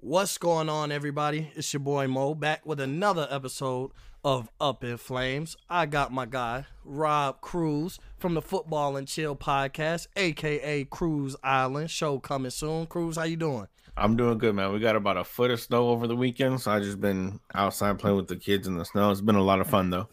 [0.00, 1.50] What's going on, everybody?
[1.56, 3.90] It's your boy Mo back with another episode
[4.22, 5.56] of Up in Flames.
[5.68, 11.90] I got my guy Rob Cruz from the Football and Chill podcast, aka Cruz Island.
[11.90, 12.86] Show coming soon.
[12.86, 13.66] Cruz, how you doing?
[13.96, 14.72] I'm doing good, man.
[14.72, 17.98] We got about a foot of snow over the weekend, so I just been outside
[17.98, 19.10] playing with the kids in the snow.
[19.10, 20.08] It's been a lot of fun though.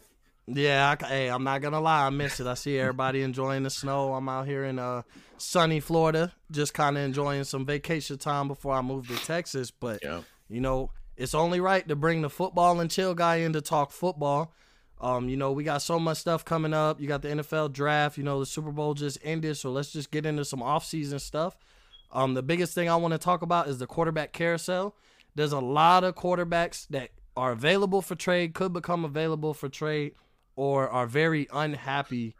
[0.48, 2.45] Yeah, I, hey, I'm not gonna lie, I miss it.
[2.48, 4.13] I see everybody enjoying the snow.
[4.13, 5.02] I'm out here in uh
[5.38, 9.72] sunny Florida, just kind of enjoying some vacation time before I move to Texas.
[9.72, 10.22] But Yeah.
[10.48, 13.91] you know, it's only right to bring the football and chill guy in to talk
[13.91, 14.53] football.
[15.02, 17.02] Um, you know, we got so much stuff coming up.
[17.02, 18.17] You got the NFL draft.
[18.17, 21.58] You know, the Super Bowl just ended, so let's just get into some off-season stuff.
[22.11, 24.95] Um, the biggest thing I want to talk about is the quarterback carousel.
[25.36, 30.14] There's a lot of quarterbacks that are available for trade, could become available for trade,
[30.56, 32.36] or are very unhappy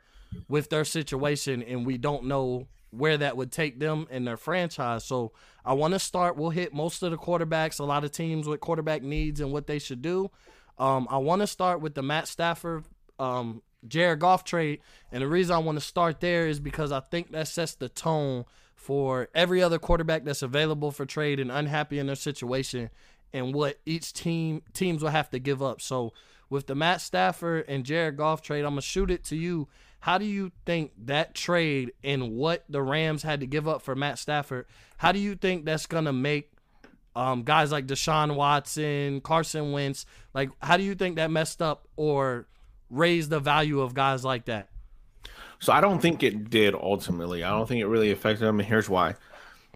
[0.48, 5.04] with their situation, and we don't know where that would take them in their franchise.
[5.04, 5.34] So
[5.66, 6.38] I want to start.
[6.38, 9.68] We'll hit most of the quarterbacks, a lot of teams with quarterback needs and what
[9.68, 10.32] they should do.
[10.78, 12.86] Um, I want to start with the Matt Stafford,
[13.20, 14.80] um, Jared Goff trade,
[15.12, 17.90] and the reason I want to start there is because I think that sets the
[17.90, 22.90] tone for every other quarterback that's available for trade and unhappy in their situation,
[23.34, 25.82] and what each team teams will have to give up.
[25.82, 26.14] So
[26.50, 29.68] with the Matt Stafford and Jared Goff trade, I'm gonna shoot it to you.
[30.00, 33.96] How do you think that trade and what the Rams had to give up for
[33.96, 34.68] Matt Stafford?
[34.98, 36.52] How do you think that's gonna make
[37.16, 41.88] um, guys like Deshaun Watson, Carson Wentz, like how do you think that messed up
[41.96, 42.48] or
[42.90, 44.70] raised the value of guys like that?
[45.60, 47.44] So I don't think it did ultimately.
[47.44, 49.16] I don't think it really affected them, and here's why.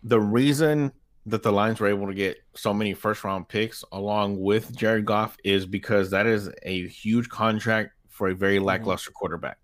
[0.04, 0.92] The reason
[1.26, 5.06] that the Lions were able to get so many first round picks along with Jared
[5.06, 9.58] Goff is because that is a huge contract for a very lackluster quarterback,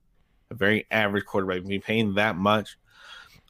[0.52, 1.66] a very average quarterback.
[1.66, 2.78] Be paying that much,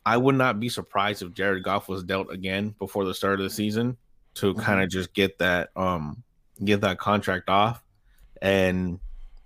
[0.05, 3.43] I would not be surprised if Jared Goff was dealt again before the start of
[3.43, 3.97] the season
[4.35, 6.23] to kind of just get that um
[6.63, 7.83] get that contract off
[8.41, 8.99] and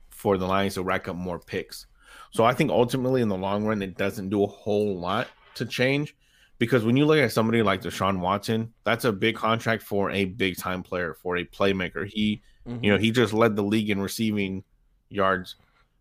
[0.10, 1.88] for the Lions to rack up more picks.
[2.32, 5.66] So I think ultimately in the long run it doesn't do a whole lot to
[5.66, 6.16] change
[6.60, 10.26] because when you look at somebody like Deshaun Watson, that's a big contract for a
[10.26, 12.06] big time player, for a playmaker.
[12.06, 12.42] He,
[12.82, 14.64] you know, he just led the league in receiving
[15.10, 15.56] yards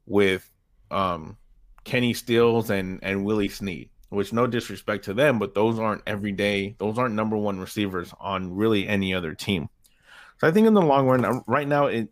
[0.07, 0.51] with
[0.91, 1.37] um
[1.85, 3.89] Kenny Stills and and Willie Snead.
[4.11, 6.75] Which no disrespect to them, but those aren't everyday.
[6.79, 9.69] Those aren't number one receivers on really any other team.
[10.39, 12.09] So I think in the long run, uh, right now it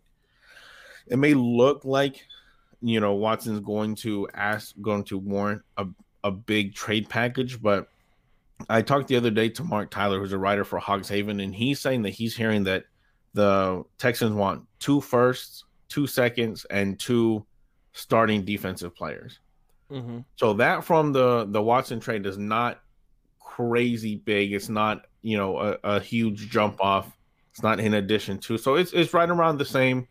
[1.07, 2.23] it may look like
[2.81, 5.87] you know Watson's going to ask going to warrant a,
[6.23, 7.89] a big trade package, but
[8.69, 11.53] I talked the other day to Mark Tyler, who's a writer for Hogs Haven, and
[11.53, 12.85] he's saying that he's hearing that
[13.33, 17.45] the Texans want two firsts, two seconds, and two
[17.93, 19.39] starting defensive players.
[19.91, 20.19] Mm-hmm.
[20.35, 22.81] So that from the the Watson trade is not
[23.39, 24.53] crazy big.
[24.53, 27.15] It's not you know a, a huge jump off.
[27.51, 28.57] It's not in addition to.
[28.57, 30.07] So it's it's right around the same.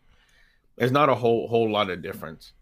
[0.77, 2.53] It's not a whole whole lot of difference.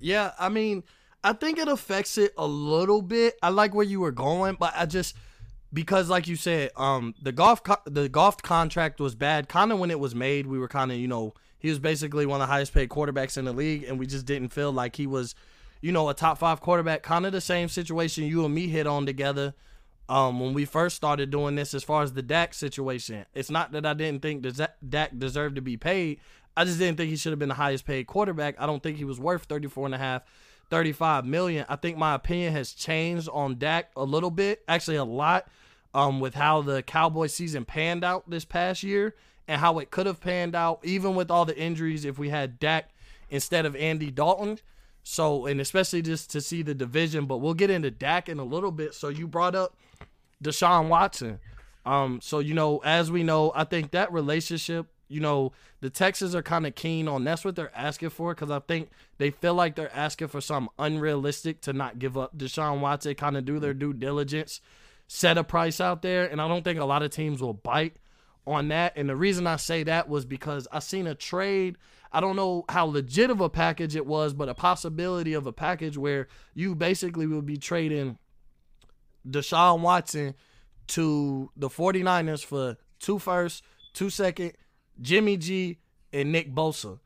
[0.00, 0.82] Yeah, I mean,
[1.24, 3.38] I think it affects it a little bit.
[3.42, 5.14] I like where you were going, but I just
[5.72, 9.48] because, like you said, um, the Goff co- the Goff contract was bad.
[9.48, 12.26] Kind of when it was made, we were kind of you know he was basically
[12.26, 14.96] one of the highest paid quarterbacks in the league, and we just didn't feel like
[14.96, 15.36] he was,
[15.80, 17.04] you know, a top five quarterback.
[17.04, 19.54] Kind of the same situation you and me hit on together.
[20.08, 23.70] Um, when we first started doing this, as far as the Dak situation, it's not
[23.72, 24.44] that I didn't think
[24.86, 26.18] Dak deserved to be paid.
[26.56, 28.56] I just didn't think he should have been the highest paid quarterback.
[28.58, 30.22] I don't think he was worth 34 and a half,
[30.70, 31.66] 35 million.
[31.68, 35.48] I think my opinion has changed on Dak a little bit, actually a lot,
[35.94, 39.14] um, with how the Cowboy season panned out this past year
[39.48, 42.58] and how it could have panned out, even with all the injuries, if we had
[42.58, 42.90] Dak
[43.30, 44.58] instead of Andy Dalton.
[45.04, 48.44] So, and especially just to see the division, but we'll get into Dak in a
[48.44, 48.94] little bit.
[48.94, 49.76] So, you brought up
[50.42, 51.40] Deshaun Watson.
[51.84, 56.34] Um, so you know, as we know, I think that relationship, you know, the Texans
[56.34, 59.54] are kind of keen on that's what they're asking for because I think they feel
[59.54, 63.58] like they're asking for something unrealistic to not give up Deshaun Watson, kind of do
[63.58, 64.60] their due diligence,
[65.06, 67.96] set a price out there, and I don't think a lot of teams will bite
[68.46, 68.94] on that.
[68.96, 71.76] And the reason I say that was because I seen a trade.
[72.10, 75.52] I don't know how legit of a package it was, but a possibility of a
[75.52, 78.18] package where you basically would be trading
[79.28, 80.34] Deshaun Watson
[80.88, 83.62] to the 49ers for two first,
[83.92, 84.52] two second,
[85.02, 85.78] Jimmy G,
[86.12, 86.98] and Nick Bosa.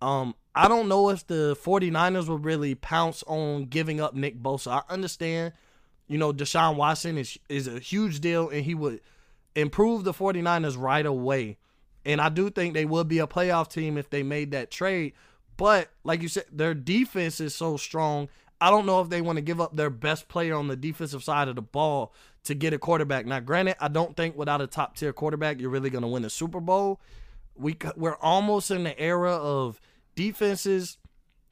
[0.00, 4.82] Um, I don't know if the 49ers will really pounce on giving up Nick Bosa.
[4.88, 5.52] I understand,
[6.06, 9.00] you know, Deshaun Watson is is a huge deal and he would
[9.54, 11.58] improve the 49ers right away.
[12.04, 15.12] And I do think they would be a playoff team if they made that trade.
[15.56, 18.28] But like you said, their defense is so strong.
[18.60, 21.22] I don't know if they want to give up their best player on the defensive
[21.22, 22.12] side of the ball
[22.44, 23.26] to get a quarterback.
[23.26, 26.24] Now, granted, I don't think without a top tier quarterback you're really going to win
[26.24, 27.00] a Super Bowl.
[27.58, 29.80] We we're almost in the era of
[30.14, 30.98] defenses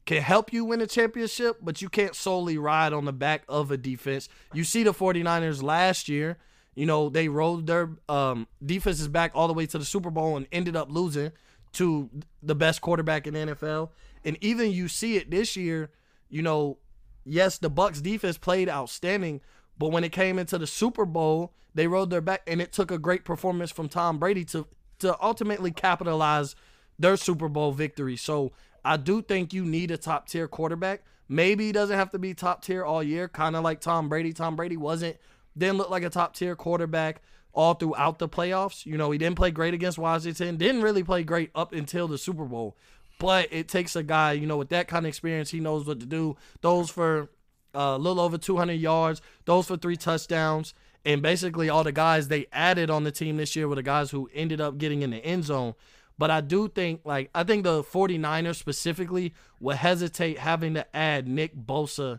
[0.06, 3.72] can help you win a championship, but you can't solely ride on the back of
[3.72, 4.28] a defense.
[4.54, 6.38] You see the 49ers last year,
[6.76, 10.36] you know, they rolled their um, defenses back all the way to the Super Bowl
[10.36, 11.32] and ended up losing
[11.72, 12.08] to
[12.40, 13.90] the best quarterback in the NFL.
[14.24, 15.90] And even you see it this year,
[16.28, 16.78] you know,
[17.24, 19.40] yes, the Bucs defense played outstanding,
[19.76, 22.90] but when it came into the Super Bowl, they rode their back and it took
[22.90, 24.66] a great performance from Tom Brady to
[25.00, 26.54] to ultimately capitalize
[26.98, 28.16] their Super Bowl victory.
[28.16, 28.52] So
[28.84, 31.02] I do think you need a top tier quarterback.
[31.28, 34.32] Maybe he doesn't have to be top tier all year, kind of like Tom Brady.
[34.32, 35.16] Tom Brady wasn't,
[35.58, 37.20] didn't look like a top tier quarterback
[37.52, 38.86] all throughout the playoffs.
[38.86, 42.18] You know, he didn't play great against Washington, didn't really play great up until the
[42.18, 42.76] Super Bowl.
[43.18, 45.98] But it takes a guy, you know, with that kind of experience, he knows what
[46.00, 46.36] to do.
[46.60, 47.30] Those for
[47.74, 50.74] uh, a little over 200 yards, those for three touchdowns.
[51.06, 54.10] And basically, all the guys they added on the team this year were the guys
[54.10, 55.74] who ended up getting in the end zone.
[56.18, 61.28] But I do think, like, I think the 49ers specifically will hesitate having to add
[61.28, 62.18] Nick Bosa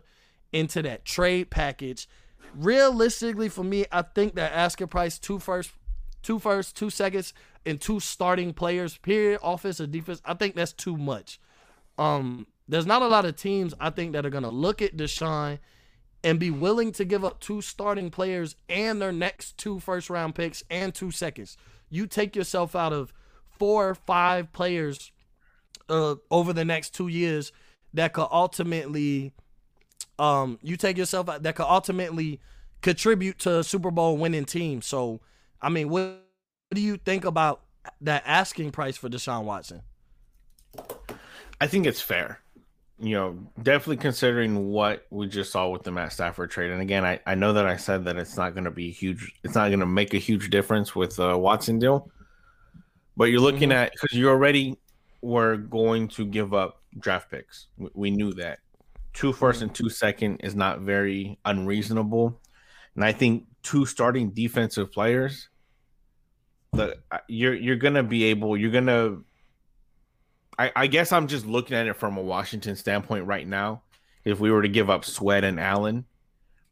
[0.52, 2.08] into that trade package.
[2.54, 5.72] Realistically, for me, I think that asking price two first,
[6.22, 7.34] two first, two seconds,
[7.66, 11.38] and two starting players, period, offense or defense, I think that's too much.
[11.98, 15.58] Um, there's not a lot of teams I think that are gonna look at Deshaun
[16.24, 20.34] and be willing to give up two starting players and their next two first round
[20.34, 21.56] picks and two seconds.
[21.90, 23.12] You take yourself out of
[23.58, 25.12] four or five players
[25.88, 27.52] uh, over the next two years
[27.94, 29.32] that could ultimately,
[30.18, 32.40] um, you take yourself out that could ultimately
[32.82, 34.82] contribute to a Super Bowl winning team.
[34.82, 35.20] So,
[35.62, 37.62] I mean, what, what do you think about
[38.00, 39.82] that asking price for Deshaun Watson?
[41.60, 42.40] I think it's fair.
[43.00, 46.72] You know, definitely considering what we just saw with the Matt Stafford trade.
[46.72, 49.32] And again, I, I know that I said that it's not going to be huge.
[49.44, 52.10] It's not going to make a huge difference with the Watson deal.
[53.16, 53.84] But you're looking mm-hmm.
[53.84, 54.78] at because you already
[55.22, 57.66] were going to give up draft picks.
[57.76, 58.58] We, we knew that
[59.12, 59.68] two first mm-hmm.
[59.68, 62.40] and two second is not very unreasonable,
[62.94, 65.48] and I think two starting defensive players.
[66.72, 66.98] The
[67.28, 68.56] you're you're gonna be able.
[68.56, 69.18] You're gonna.
[70.58, 73.82] I, I guess I'm just looking at it from a Washington standpoint right now.
[74.24, 76.04] If we were to give up Sweat and Allen,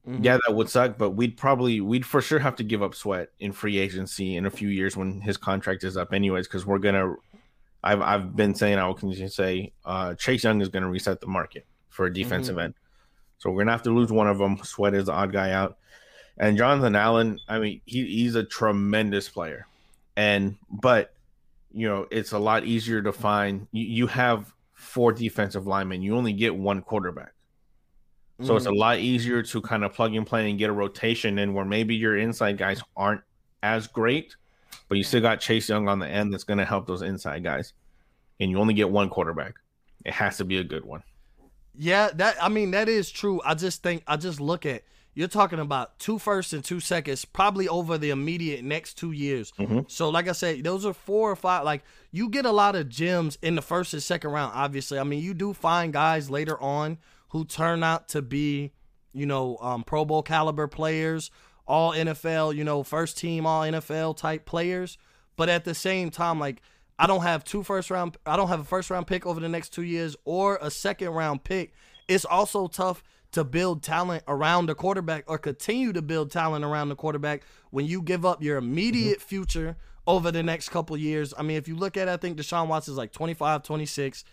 [0.09, 0.23] Mm-hmm.
[0.23, 3.31] Yeah, that would suck, but we'd probably we'd for sure have to give up Sweat
[3.41, 6.79] in free agency in a few years when his contract is up, anyways, because we're
[6.79, 7.17] gonna.
[7.83, 11.21] I've I've been saying I will continue to say uh, Chase Young is gonna reset
[11.21, 12.67] the market for a defensive mm-hmm.
[12.67, 12.75] end,
[13.38, 14.59] so we're gonna have to lose one of them.
[14.62, 15.77] Sweat is the odd guy out,
[16.38, 17.41] and Jonathan Allen.
[17.49, 19.67] I mean, he, he's a tremendous player,
[20.17, 21.15] and but
[21.76, 23.67] you know it's a lot easier to find.
[23.70, 26.02] You, you have four defensive linemen.
[26.02, 27.32] You only get one quarterback.
[28.43, 28.56] So mm.
[28.56, 28.78] it's a mm.
[28.78, 31.94] lot easier to kind of plug and play and get a rotation in where maybe
[31.94, 33.20] your inside guys aren't
[33.62, 34.37] as great,
[34.88, 37.44] but you still got Chase Young on the end that's going to help those inside
[37.44, 37.73] guys.
[38.40, 39.55] And you only get one quarterback.
[40.05, 41.02] It has to be a good one.
[41.78, 43.42] Yeah, that I mean that is true.
[43.45, 44.83] I just think I just look at
[45.16, 49.50] you're talking about two firsts and two seconds, probably over the immediate next two years.
[49.58, 49.80] Mm-hmm.
[49.88, 51.64] So, like I said, those are four or five.
[51.64, 54.52] Like you get a lot of gems in the first and second round.
[54.54, 56.99] Obviously, I mean you do find guys later on
[57.30, 58.75] who turn out to be,
[59.14, 61.30] you know, um, Pro Bowl caliber players,
[61.66, 64.99] all NFL, you know, first team all NFL type players.
[65.37, 66.61] But at the same time, like
[66.99, 69.49] I don't have two first round, I don't have a first round pick over the
[69.49, 71.73] next two years or a second round pick.
[72.06, 73.02] It's also tough
[73.37, 77.85] to build talent around the quarterback or continue to build talent around the quarterback when
[77.85, 79.28] you give up your immediate mm-hmm.
[79.28, 79.76] future
[80.07, 81.35] over the next couple years.
[81.37, 84.25] I mean, if you look at it, I think Deshaun Watson is like 25, 26.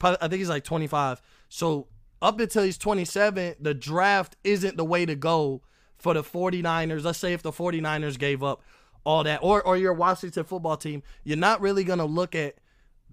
[0.00, 1.20] I think he's like 25.
[1.48, 1.88] So
[2.20, 5.62] up until he's 27, the draft isn't the way to go
[5.98, 7.02] for the 49ers.
[7.02, 8.62] Let's say if the 49ers gave up
[9.02, 12.54] all that, or, or your Washington football team, you're not really going to look at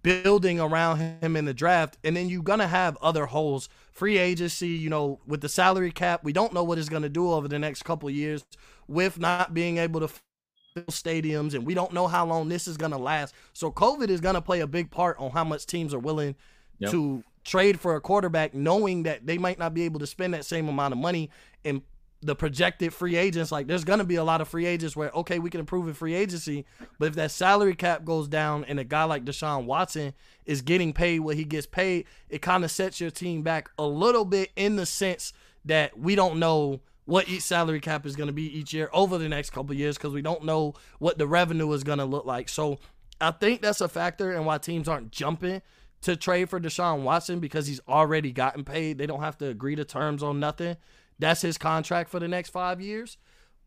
[0.01, 1.98] building around him in the draft.
[2.03, 3.70] And then you're going to have other holes.
[3.91, 7.10] Free agency, you know, with the salary cap, we don't know what it's going to
[7.10, 8.46] do over the next couple years
[8.88, 11.53] with not being able to fill stadiums.
[11.53, 13.34] And we don't know how long this is going to last.
[13.53, 16.36] So COVID is going to play a big part on how much teams are willing
[16.79, 16.91] yep.
[16.91, 20.46] to trade for a quarterback knowing that they might not be able to spend that
[20.46, 21.29] same amount of money
[21.65, 21.82] and
[22.21, 25.39] the projected free agents like there's to be a lot of free agents where okay
[25.39, 26.65] we can improve in free agency
[26.97, 30.13] but if that salary cap goes down and a guy like Deshaun Watson
[30.45, 33.85] is getting paid what he gets paid it kind of sets your team back a
[33.85, 35.31] little bit in the sense
[35.63, 39.29] that we don't know what each salary cap is to be each year over the
[39.29, 42.79] next couple years because we don't know what the revenue is to look like so
[43.21, 45.61] I think that's a factor and why teams aren't jumping
[46.01, 48.97] to trade for Deshaun Watson because he's already gotten paid.
[48.97, 50.77] They don't have to agree to terms on nothing.
[51.19, 53.17] That's his contract for the next five years.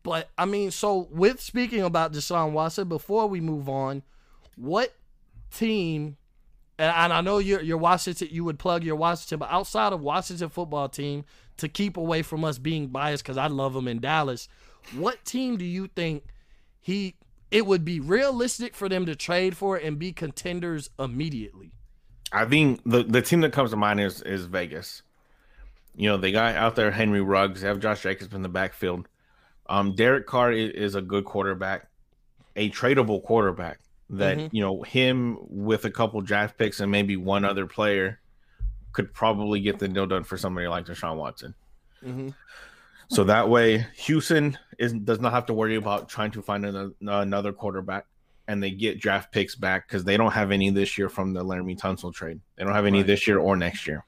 [0.03, 4.03] But I mean, so with speaking about Deshaun Watson, before we move on,
[4.57, 4.95] what
[5.53, 6.17] team?
[6.79, 8.29] And I know you're, you're Washington.
[8.31, 11.25] You would plug your Washington, but outside of Washington football team,
[11.59, 14.49] to keep away from us being biased, because I love them in Dallas.
[14.97, 16.25] What team do you think
[16.81, 17.15] he?
[17.53, 21.71] It would be realistic for them to trade for and be contenders immediately.
[22.33, 25.03] I think the the team that comes to mind is is Vegas.
[25.95, 29.09] You know, they got out there Henry Ruggs, they have Josh Jacobs in the backfield.
[29.69, 31.89] Um, Derek Carr is, is a good quarterback,
[32.57, 33.79] a tradable quarterback.
[34.11, 34.55] That mm-hmm.
[34.55, 38.21] you know him with a couple draft picks and maybe one other player
[38.93, 41.55] could probably get the deal done for somebody like Deshaun Watson.
[42.05, 42.29] Mm-hmm.
[43.09, 46.93] So that way, Houston is does not have to worry about trying to find another,
[47.01, 48.07] another quarterback,
[48.49, 51.45] and they get draft picks back because they don't have any this year from the
[51.45, 52.41] Laremy Tunsil trade.
[52.57, 53.07] They don't have any right.
[53.07, 54.05] this year or next year,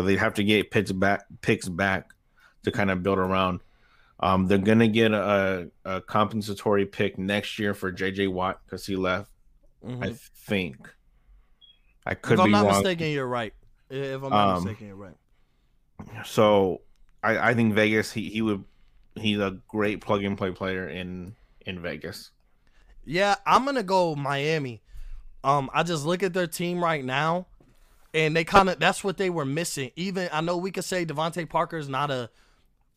[0.00, 2.14] so they'd have to get picks back picks back
[2.62, 3.60] to kind of build around.
[4.18, 8.28] Um, they're gonna get a, a, compensatory pick next year for J.J.
[8.28, 9.30] Watt because he left.
[9.84, 10.02] Mm-hmm.
[10.02, 10.14] I
[10.46, 10.88] think.
[12.06, 12.76] I could if I'm not wrong.
[12.76, 13.52] mistaken, you're right.
[13.90, 15.16] If I'm not um, mistaken, you're right.
[16.24, 16.80] So
[17.22, 18.64] I, I think Vegas he, he would
[19.16, 21.34] he's a great plug and play player in
[21.66, 22.30] in Vegas.
[23.04, 24.80] Yeah, I'm gonna go Miami.
[25.44, 27.46] Um, I just look at their team right now,
[28.12, 29.90] and they kind of that's what they were missing.
[29.96, 32.30] Even I know we could say DeVante Parker is not a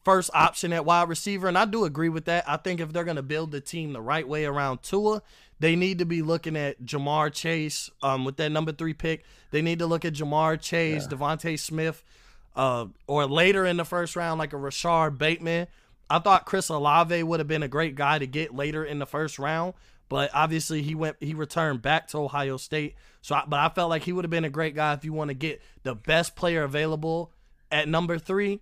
[0.03, 2.43] first option at wide receiver, and I do agree with that.
[2.47, 5.21] I think if they're gonna build the team the right way around Tua,
[5.59, 9.23] they need to be looking at Ja'Marr Chase um, with that number three pick.
[9.51, 11.55] They need to look at Ja'Marr Chase, yeah.
[11.55, 12.03] Smith,
[12.55, 15.67] uh, or later in the first round, like a Rashod Bateman.
[16.09, 19.05] I thought Chris Olave would have been a great guy to get later in the
[19.05, 19.73] first round,
[20.09, 22.95] but obviously he went he returned back to Ohio State.
[23.21, 25.13] So, I, but I felt like he would have been a great guy if you
[25.13, 27.31] want to get the best player available
[27.71, 28.61] at number three,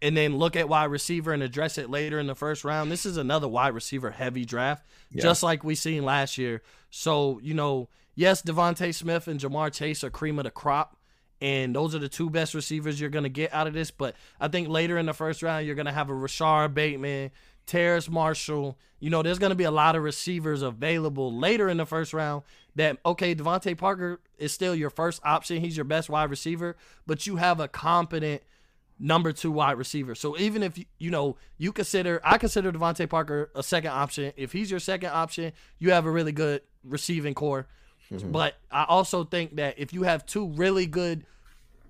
[0.00, 2.90] and then look at wide receiver and address it later in the first round.
[2.90, 5.22] This is another wide receiver heavy draft, yeah.
[5.22, 6.62] just like we seen last year.
[6.90, 10.98] So you know, yes, DeVonta Smith and Ja'Marr Chase are cream of the crop
[11.40, 13.90] and those are the two best receivers you're going to get out of this.
[13.90, 17.30] But I think later in the first round, you're going to have a Rashod Bateman,
[17.68, 18.76] Terrace Marshall.
[18.98, 22.12] You know, there's going to be a lot of receivers available later in the first
[22.12, 22.42] round
[22.74, 25.60] that, okay, DeVante Parker is still your first option.
[25.60, 28.42] He's your best wide receiver, but you have a competent
[28.98, 30.16] number two wide receiver.
[30.16, 34.32] So even if, you, you know, you consider, I consider DeVante Parker a second option.
[34.36, 37.68] If he's your second option, you have a really good receiving corps.
[38.10, 38.32] Mm-hmm.
[38.32, 41.24] But I also think that if you have two really good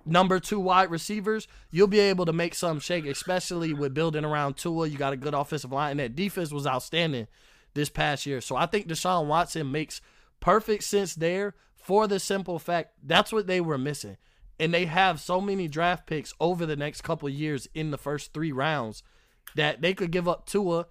[0.04, 4.56] number two wide receivers, you'll be able to make some shake, especially with building around
[4.56, 4.88] Tua.
[4.88, 7.26] You got a good offensive line, and that defense was outstanding
[7.74, 8.40] this past year.
[8.40, 10.00] So I think Deshaun Watson makes
[10.40, 14.16] perfect sense there for the simple fact that's what they were missing.
[14.60, 18.34] And they have so many draft picks over the next couple years in the first
[18.34, 19.02] three rounds
[19.54, 20.86] that they could give up Tua,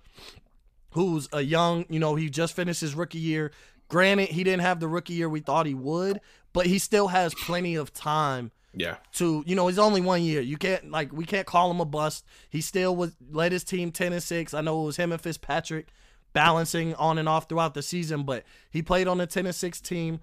[0.92, 3.52] who's a young, you know, he just finished his rookie year.
[3.90, 6.20] Granted, he didn't have the rookie year we thought he would,
[6.54, 8.52] but he still has plenty of time.
[8.74, 8.98] Yeah.
[9.14, 10.42] To you know, he's only one year.
[10.42, 12.26] You can't like we can't call him a bust.
[12.50, 14.54] He still was led his team ten and six.
[14.54, 15.88] I know it was him and Fitzpatrick
[16.34, 19.82] balancing on and off throughout the season, but he played on the ten and six
[19.82, 20.20] team.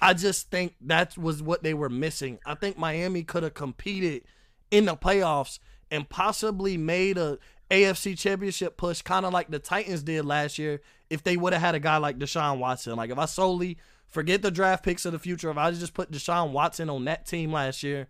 [0.00, 2.38] I just think that was what they were missing.
[2.46, 4.22] I think Miami could have competed
[4.70, 5.58] in the playoffs
[5.90, 7.38] and possibly made a
[7.70, 11.60] AFC championship push, kind of like the Titans did last year, if they would have
[11.60, 12.96] had a guy like Deshaun Watson.
[12.96, 13.78] Like if I solely
[14.08, 17.26] forget the draft picks of the future, if I just put Deshaun Watson on that
[17.26, 18.08] team last year,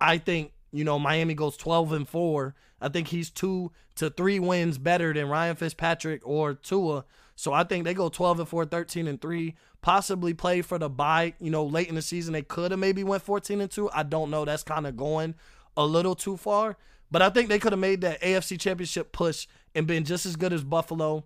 [0.00, 2.54] I think you know Miami goes 12 and four.
[2.80, 7.04] I think he's two to three wins better than Ryan Fitzpatrick or Tua.
[7.36, 10.88] So I think they go 12 and 4, 13 and 3, possibly play for the
[10.88, 11.34] bye.
[11.40, 13.90] You know, late in the season they could have maybe went 14 and 2.
[13.92, 14.44] I don't know.
[14.44, 15.34] That's kind of going
[15.76, 16.76] a little too far.
[17.10, 20.36] But I think they could have made that AFC championship push and been just as
[20.36, 21.24] good as Buffalo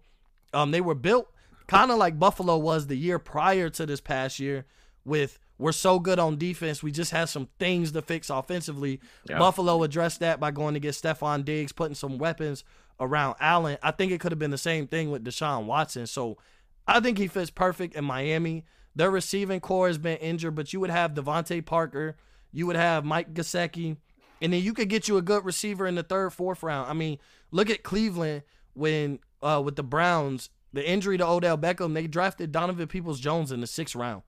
[0.53, 1.29] um, they were built
[1.69, 4.67] kind of like Buffalo was the year prior to this past year
[5.05, 9.01] with we're so good on defense, we just have some things to fix offensively.
[9.29, 9.39] Yeah.
[9.39, 12.65] Buffalo addressed that by going to get Stefon Diggs, putting some weapons
[13.01, 13.79] around Allen.
[13.83, 16.07] I think it could have been the same thing with Deshaun Watson.
[16.07, 16.39] So
[16.87, 18.65] I think he fits perfect in Miami.
[18.95, 22.17] Their receiving corps has been injured, but you would have DeVante Parker,
[22.53, 23.97] you would have Mike Gesicki,
[24.41, 26.89] and then you could get you a good receiver in the third, fourth round.
[26.89, 27.19] I mean,
[27.51, 28.43] look at Cleveland
[28.75, 33.53] when uh, with the Browns, the injury to Odell Beckham, they drafted Donovan Peoples Jones
[33.53, 34.23] in the sixth round.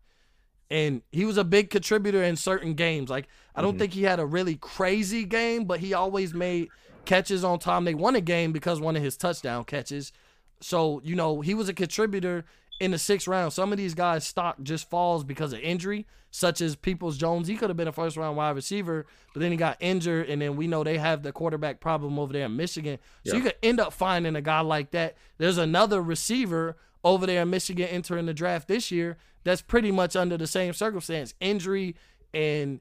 [0.70, 3.10] And he was a big contributor in certain games.
[3.10, 3.80] Like, I don't mm-hmm.
[3.80, 6.68] think he had a really crazy game, but he always made
[7.04, 7.84] catches on time.
[7.84, 10.12] They won a game because one of his touchdown catches.
[10.60, 12.44] So, you know, he was a contributor
[12.80, 13.52] in the sixth round.
[13.52, 17.46] Some of these guys' stock just falls because of injury, such as Peoples Jones.
[17.46, 20.40] He could have been a first round wide receiver, but then he got injured, and
[20.42, 22.98] then we know they have the quarterback problem over there in Michigan.
[23.26, 23.36] So Yeah.
[23.38, 25.16] you could end up finding a guy like that.
[25.38, 30.16] There's another receiver over there in Michigan entering the draft this year that's pretty much
[30.16, 31.34] under the same circumstance.
[31.40, 31.96] Injury
[32.34, 32.80] and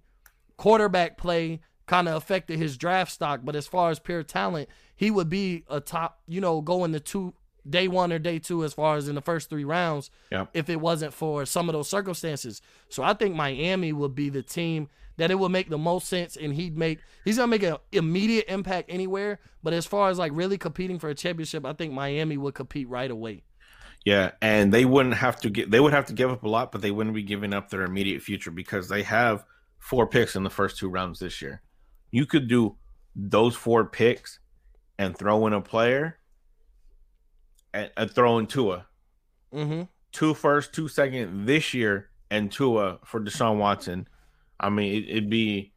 [0.57, 5.09] quarterback play kind of affected his draft stock, but as far as pure talent, he
[5.09, 7.33] would be a top, you know, going to two
[7.67, 10.45] day one or day two as far as in the first three rounds Yeah.
[10.53, 12.61] if it wasn't for some of those circumstances.
[12.89, 16.37] So I think Miami would be the team that it would make the most sense
[16.37, 19.39] and he'd make he's gonna make an immediate impact anywhere.
[19.61, 22.87] But as far as like really competing for a championship, I think Miami would compete
[22.87, 23.43] right away.
[24.05, 26.71] Yeah, and they wouldn't have to get they would have to give up a lot,
[26.71, 29.43] but they wouldn't be giving up their immediate future because they have
[29.79, 31.61] four picks in the first two rounds this year.
[32.11, 32.77] You could do
[33.15, 34.39] those four picks
[34.97, 36.17] and throw in a player
[37.73, 38.85] and, and throw in Tua.
[39.53, 39.83] Mm-hmm.
[40.11, 44.07] Two first, two second this year, and Tua for Deshaun Watson.
[44.59, 45.73] I mean, it, it'd be.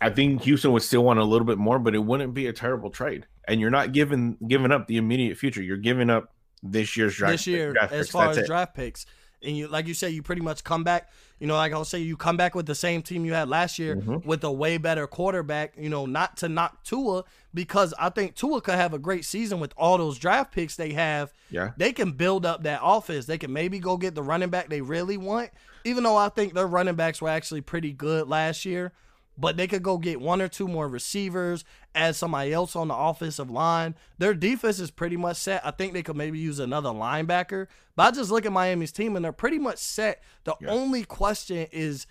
[0.00, 2.52] I think Houston would still want a little bit more, but it wouldn't be a
[2.52, 3.26] terrible trade.
[3.46, 5.62] And you're not giving giving up the immediate future.
[5.62, 7.32] You're giving up this year's draft.
[7.32, 8.10] this year as picks.
[8.10, 8.46] far That's as it.
[8.46, 9.06] draft picks.
[9.42, 12.00] And you like you say, you pretty much come back, you know, like I'll say
[12.00, 14.24] you come back with the same team you had last year Mhm.
[14.24, 17.22] with a way better quarterback, you know, not to knock Tua,
[17.54, 20.92] because I think Tua could have a great season with all those draft picks they
[20.92, 21.32] have.
[21.50, 21.70] Yeah.
[21.76, 23.26] They can build up that offense.
[23.26, 25.50] They can maybe go get the running back they really want.
[25.84, 28.92] Even though I think their running backs were actually pretty good last year.
[29.40, 31.64] But they could go get one or two more receivers,
[31.94, 33.94] add somebody else on the offensive line.
[34.18, 35.64] Their defense is pretty much set.
[35.64, 37.68] I think they could maybe use another linebacker.
[37.94, 40.22] But I just look at Miami's team and they're pretty much set.
[40.44, 40.70] The Yeah.
[40.70, 42.06] only question is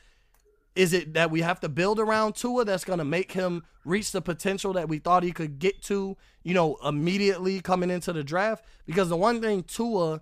[0.75, 4.12] is it that we have to build around Tua that's going to make him reach
[4.12, 8.23] the potential that we thought he could get to, you know, immediately coming into the
[8.23, 8.63] draft?
[8.86, 10.21] Because the one thing Tua,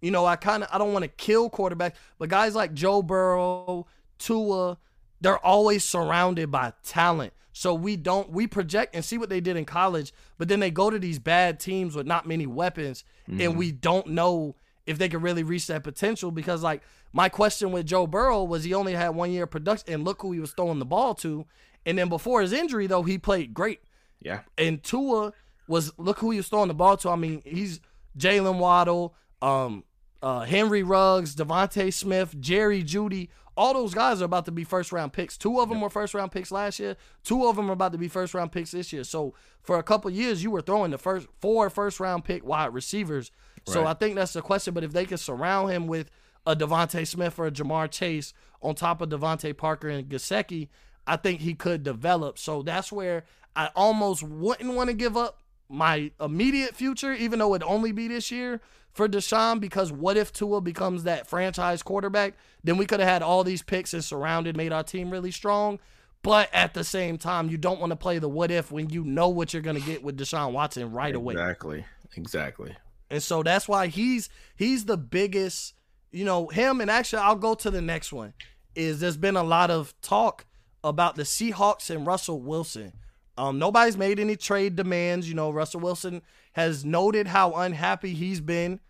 [0.00, 3.02] you know, I kind of I don't want to kill quarterbacks, but guys like Joe
[3.02, 3.86] Burrow,
[4.18, 4.78] Tua,
[5.20, 7.32] they're always surrounded by talent.
[7.52, 10.70] So we don't we project and see what they did in college, but then they
[10.70, 14.54] go to these bad teams with not many weapons, and we don't know
[14.86, 18.64] if they can really reach that potential because like my question with Joe Burrow was
[18.64, 21.14] he only had one year of production and look who he was throwing the ball
[21.16, 21.46] to.
[21.86, 23.80] And then before his injury though, he played great.
[24.20, 24.40] Yeah.
[24.58, 25.32] And Tua
[25.68, 27.10] was look who he was throwing the ball to.
[27.10, 27.80] I mean, he's
[28.18, 29.84] Jaylen Waddle, um,
[30.22, 33.28] uh, Henry Ruggs, DeVonta Smith, Jerry Jeudy.
[33.56, 35.36] All those guys are about to be first round picks.
[35.36, 36.96] Two of them were first round picks last year.
[37.24, 39.04] Two of them are about to be first round picks this year.
[39.04, 42.72] So for a couple years, you were throwing the first four first round pick wide
[42.72, 43.30] receivers.
[43.66, 44.72] So I think that's the question.
[44.72, 46.10] But if they can surround him with
[46.46, 50.68] a DeVonta Smith or a Ja'Marr Chase on top of DeVante Parker and Gesicki,
[51.06, 52.38] I think he could develop.
[52.38, 55.39] So that's where I almost wouldn't want to give up
[55.70, 58.60] my immediate future, even though it'd only be this year
[58.92, 62.34] for Deshaun, because what if Tua becomes that franchise quarterback?
[62.64, 65.78] Then we could have had all these picks and surrounded, made our team really strong.
[66.22, 69.04] But at the same time, you don't want to play the what if when you
[69.04, 71.34] know what you're going to get with Deshaun Watson right away.
[71.34, 71.84] Exactly.
[72.16, 72.76] Exactly.
[73.10, 75.74] And so that's why he's he's the biggest,
[76.10, 78.34] you know, him and actually I'll go to the next one.
[78.74, 80.44] Is there's been a lot of talk
[80.84, 82.92] about the Seahawks and Russell Wilson.
[83.40, 86.22] Um nobody's made any trade demands, you know, Russell Wilson
[86.52, 88.80] has noted how unhappy he's been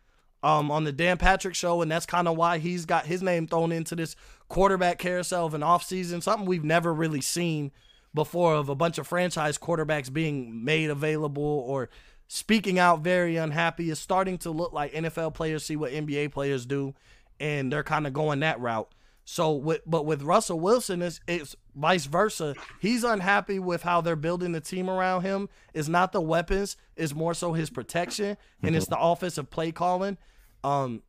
[0.43, 3.47] um on the Dan Patrick show and that's kind of why he's got his name
[3.47, 4.17] thrown into this
[4.49, 7.71] quarterback carousel of an offseason, something we've never really seen
[8.13, 11.89] before of a bunch of franchise quarterbacks being made available or
[12.27, 16.67] speaking out very unhappy is starting to look like NFL players see what NBA players
[16.67, 16.95] do
[17.39, 18.89] and they're kind of going that route.
[19.25, 22.55] So with but with Russell Wilson it's it's vice versa.
[22.81, 25.49] He's unhappy with how they're building the team around him.
[25.75, 30.19] It's not the weapons, it's more so his protection and it's the offensive play calling.
[30.65, 31.03] Um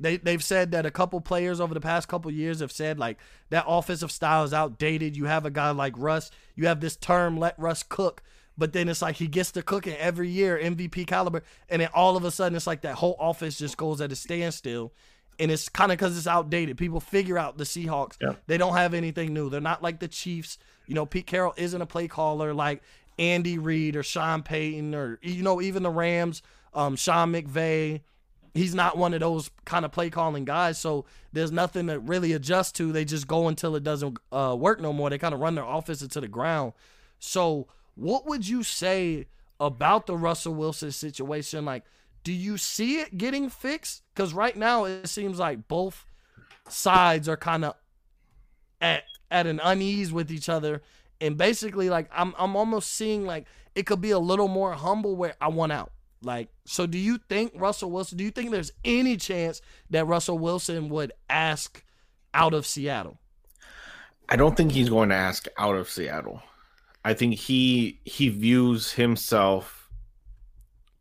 [0.00, 3.18] they they've said that a couple players over the past couple years have said like
[3.50, 5.16] that offensive style is outdated.
[5.16, 8.22] You have a guy like Russ, you have this term let Russ cook,
[8.56, 12.16] but then it's like he gets to cooking every year, MVP caliber, and then all
[12.16, 14.92] of a sudden it's like that whole offense just goes at a standstill.
[15.38, 16.76] And it's kind of because it's outdated.
[16.76, 18.16] People figure out the Seahawks.
[18.20, 18.34] Yeah.
[18.46, 19.48] They don't have anything new.
[19.48, 20.58] They're not like the Chiefs.
[20.86, 22.82] You know, Pete Carroll isn't a play caller like
[23.18, 26.42] Andy Reid or Sean Payton or you know even the Rams,
[26.74, 28.00] um, Sean McVay
[28.54, 30.78] he's not one of those kind of play calling guys.
[30.78, 32.92] So there's nothing to really adjust to.
[32.92, 35.08] They just go until it doesn't uh, work no more.
[35.10, 36.72] They kind of run their offense into the ground.
[37.18, 39.26] So what would you say
[39.60, 41.64] about the Russell Wilson situation?
[41.64, 41.84] Like,
[42.24, 44.02] do you see it getting fixed?
[44.14, 46.06] Because right now it seems like both
[46.68, 47.74] sides are kind of
[48.80, 50.82] at at an unease with each other.
[51.20, 55.16] And basically, like I'm I'm almost seeing like it could be a little more humble
[55.16, 55.92] where I want out.
[56.22, 58.18] Like, so do you think Russell Wilson?
[58.18, 61.84] Do you think there's any chance that Russell Wilson would ask
[62.34, 63.18] out of Seattle?
[64.28, 66.42] I don't think he's going to ask out of Seattle.
[67.04, 69.88] I think he he views himself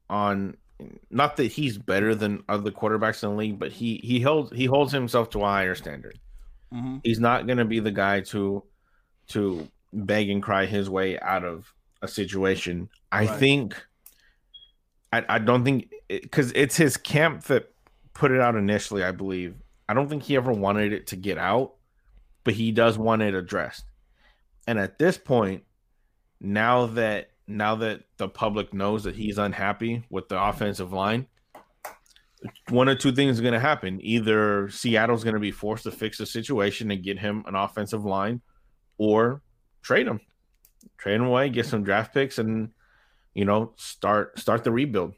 [0.10, 0.56] on
[1.10, 4.66] not that he's better than other quarterbacks in the league, but he he holds he
[4.66, 6.20] holds himself to a higher standard.
[6.74, 6.98] Mm-hmm.
[7.04, 8.64] He's not going to be the guy to
[9.30, 12.90] to beg and cry his way out of a situation.
[13.12, 13.40] I right.
[13.40, 13.76] think
[15.12, 17.72] I, I don't think because it, it's his camp that
[18.14, 19.04] put it out initially.
[19.04, 19.56] I believe
[19.90, 21.74] I don't think he ever wanted it to get out,
[22.44, 23.86] but he does want it addressed.
[24.68, 25.64] And at this point,
[26.42, 31.28] now that now that the public knows that he's unhappy with the offensive line,
[32.70, 34.00] one or two things are going to happen.
[34.02, 38.06] Either Seattle's going to be forced to fix the situation and get him an offensive
[38.06, 38.42] line,
[38.98, 39.42] or
[39.82, 40.20] trade him,
[40.98, 42.70] trade him away, get some draft picks, and
[43.34, 45.14] you know start start the rebuild.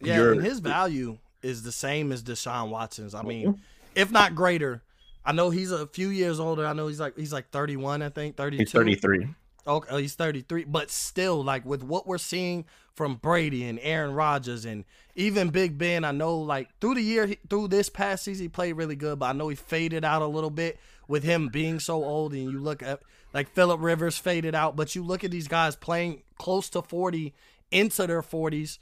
[0.00, 3.14] Yeah, You're, and his value is the same as Deshaun Watson's.
[3.14, 3.60] I mean, mm-hmm.
[3.94, 4.82] if not greater.
[5.24, 6.66] I know he's a few years older.
[6.66, 8.62] I know he's like he's like 31, I think, 32.
[8.62, 9.28] He's 33.
[9.66, 14.12] Okay, oh, he's 33, but still, like with what we're seeing from Brady and Aaron
[14.12, 18.44] Rodgers and even Big Ben, I know like through the year, through this past season,
[18.44, 21.48] he played really good, but I know he faded out a little bit with him
[21.48, 22.32] being so old.
[22.32, 23.00] And you look at
[23.32, 27.32] like Philip Rivers faded out, but you look at these guys playing close to 40
[27.70, 28.78] into their 40s.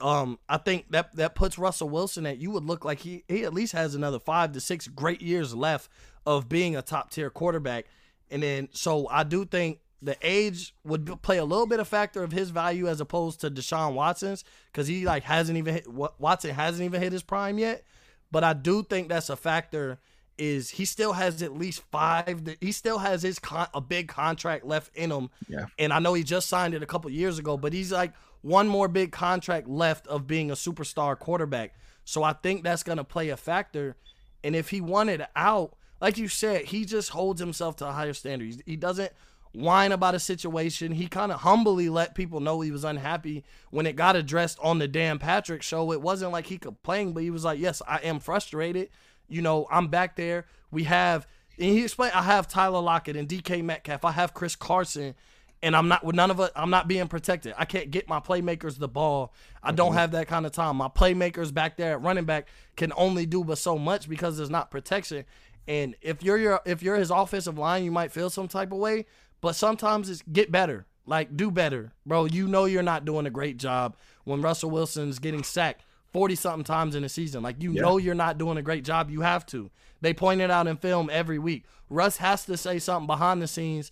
[0.00, 3.44] Um, I think that that puts Russell Wilson at you would look like he he
[3.44, 5.88] at least has another five to six great years left
[6.26, 7.86] of being a top tier quarterback.
[8.30, 12.22] And then so I do think the age would play a little bit of factor
[12.22, 16.50] of his value as opposed to Deshaun Watson's because he like hasn't even hit Watson
[16.50, 17.84] hasn't even hit his prime yet.
[18.30, 20.00] But I do think that's a factor.
[20.36, 22.42] Is he still has at least five?
[22.60, 25.30] He still has his con- a big contract left in him.
[25.48, 25.66] Yeah.
[25.78, 28.68] And I know he just signed it a couple years ago, but he's like one
[28.68, 31.74] more big contract left of being a superstar quarterback.
[32.04, 33.96] So I think that's gonna play a factor.
[34.42, 38.12] And if he wanted out, like you said, he just holds himself to a higher
[38.12, 38.62] standard.
[38.66, 39.12] He doesn't
[39.54, 40.92] whine about a situation.
[40.92, 44.78] He kind of humbly let people know he was unhappy when it got addressed on
[44.78, 45.92] the Dan Patrick show.
[45.92, 48.90] It wasn't like he complained, but he was like, "Yes, I am frustrated.
[49.28, 50.46] You know, I'm back there.
[50.70, 51.26] We have."
[51.58, 54.04] And he explained, "I have Tyler Lockett and DK Metcalf.
[54.04, 55.14] I have Chris Carson."
[55.62, 56.52] And I'm not with none of it.
[56.54, 57.54] I'm not being protected.
[57.56, 59.32] I can't get my playmakers the ball.
[59.62, 59.98] I don't mm-hmm.
[59.98, 60.76] have that kind of time.
[60.76, 64.50] My playmakers back there at running back can only do but so much because there's
[64.50, 65.24] not protection.
[65.66, 68.78] And if you're your if you're his offensive line, you might feel some type of
[68.78, 69.06] way.
[69.44, 70.86] But sometimes it's get better.
[71.04, 71.92] Like do better.
[72.06, 75.82] Bro, you know you're not doing a great job when Russell Wilson's getting sacked
[76.14, 77.42] 40 something times in a season.
[77.42, 77.82] Like you yeah.
[77.82, 79.10] know you're not doing a great job.
[79.10, 79.70] You have to.
[80.00, 81.66] They point it out in film every week.
[81.90, 83.90] Russ has to say something behind the scenes.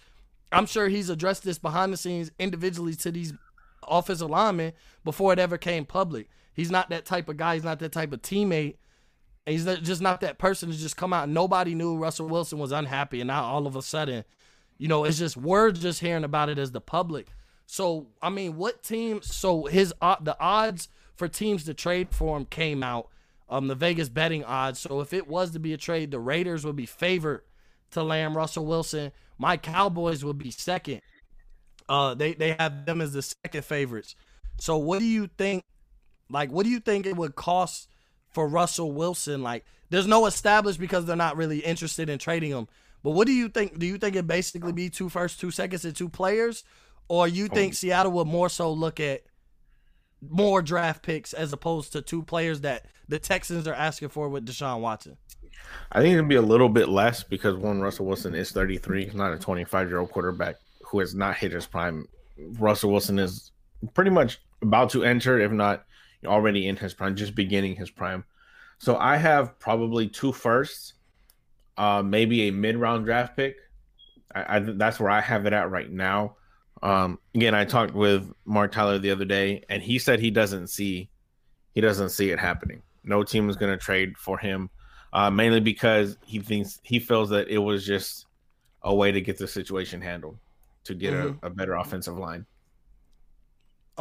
[0.50, 3.34] I'm sure he's addressed this behind the scenes individually to these
[3.86, 4.72] offensive linemen
[5.04, 6.30] before it ever came public.
[6.54, 7.56] He's not that type of guy.
[7.56, 8.76] He's not that type of teammate.
[9.44, 11.28] He's just not that person to just come out.
[11.28, 14.24] Nobody knew Russell Wilson was unhappy, and now all of a sudden
[14.82, 17.28] you know, it's just we're just hearing about it as the public.
[17.66, 19.22] So I mean, what team?
[19.22, 23.06] So his uh, the odds for teams to trade for him came out.
[23.48, 24.80] Um, the Vegas betting odds.
[24.80, 27.42] So if it was to be a trade, the Raiders would be favored
[27.92, 29.12] to land Russell Wilson.
[29.38, 31.00] My Cowboys would be second.
[31.88, 34.16] Uh, they they have them as the second favorites.
[34.58, 35.62] So what do you think?
[36.28, 37.88] Like, what do you think it would cost
[38.30, 39.44] for Russell Wilson?
[39.44, 42.66] Like, there's no established because they're not really interested in trading him.
[43.02, 43.78] But what do you think?
[43.78, 46.64] Do you think it basically be two first, two seconds, and two players,
[47.08, 49.22] or you oh, think Seattle would more so look at
[50.28, 54.46] more draft picks as opposed to two players that the Texans are asking for with
[54.46, 55.16] Deshaun Watson?
[55.90, 59.14] I think it'd be a little bit less because one Russell Wilson is 33, he's
[59.14, 62.06] not a 25 year old quarterback who has not hit his prime.
[62.58, 63.52] Russell Wilson is
[63.94, 65.84] pretty much about to enter, if not
[66.24, 68.24] already in his prime, just beginning his prime.
[68.78, 70.94] So I have probably two firsts
[71.76, 73.56] uh, maybe a mid round draft pick.
[74.34, 76.36] I, I, that's where I have it at right now.
[76.82, 80.68] Um, again, I talked with Mark Tyler the other day, and he said he doesn't
[80.68, 81.08] see
[81.74, 82.82] he doesn't see it happening.
[83.04, 84.70] No team is going to trade for him,
[85.12, 88.26] uh, mainly because he thinks he feels that it was just
[88.82, 90.38] a way to get the situation handled
[90.84, 91.44] to get mm-hmm.
[91.44, 92.44] a, a, better offensive line.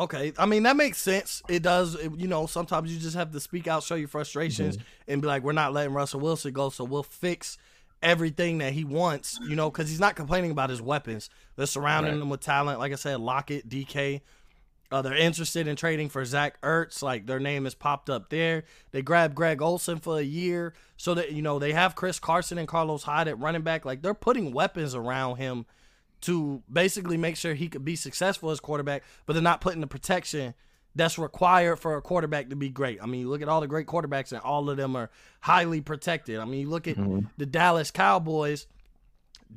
[0.02, 1.44] Okay, I mean that makes sense.
[1.48, 1.94] It does.
[1.94, 5.12] It, you know, sometimes you just have to speak out, show your frustrations, mm-hmm.
[5.12, 7.60] and be like, "We're not letting Russell Wilson go, so we'll fix
[8.02, 11.30] everything that he wants." You know, because he's not complaining about his weapons.
[11.56, 12.22] They're surrounding right.
[12.22, 12.80] him with talent.
[12.80, 14.22] Like I said, Lockett, DK.
[14.92, 17.04] Uh, they're interested in trading for Zach Ertz.
[17.04, 18.64] Like their name has popped up there.
[18.90, 22.58] They grabbed Greg Olsen for a year, so that you know they have Chris Carson
[22.58, 23.86] and Carlos Hyde at running back.
[23.86, 25.68] Like they're putting weapons around him
[26.22, 29.88] to basically make sure he could be successful as quarterback, but they're not putting the
[29.88, 30.54] protection
[30.96, 33.02] that's required for a quarterback to be great.
[33.02, 36.40] I mean, look at all the great quarterbacks, and all of them are highly protected.
[36.40, 37.28] I mean, look at mm-hmm.
[37.38, 38.68] the Dallas Cowboys.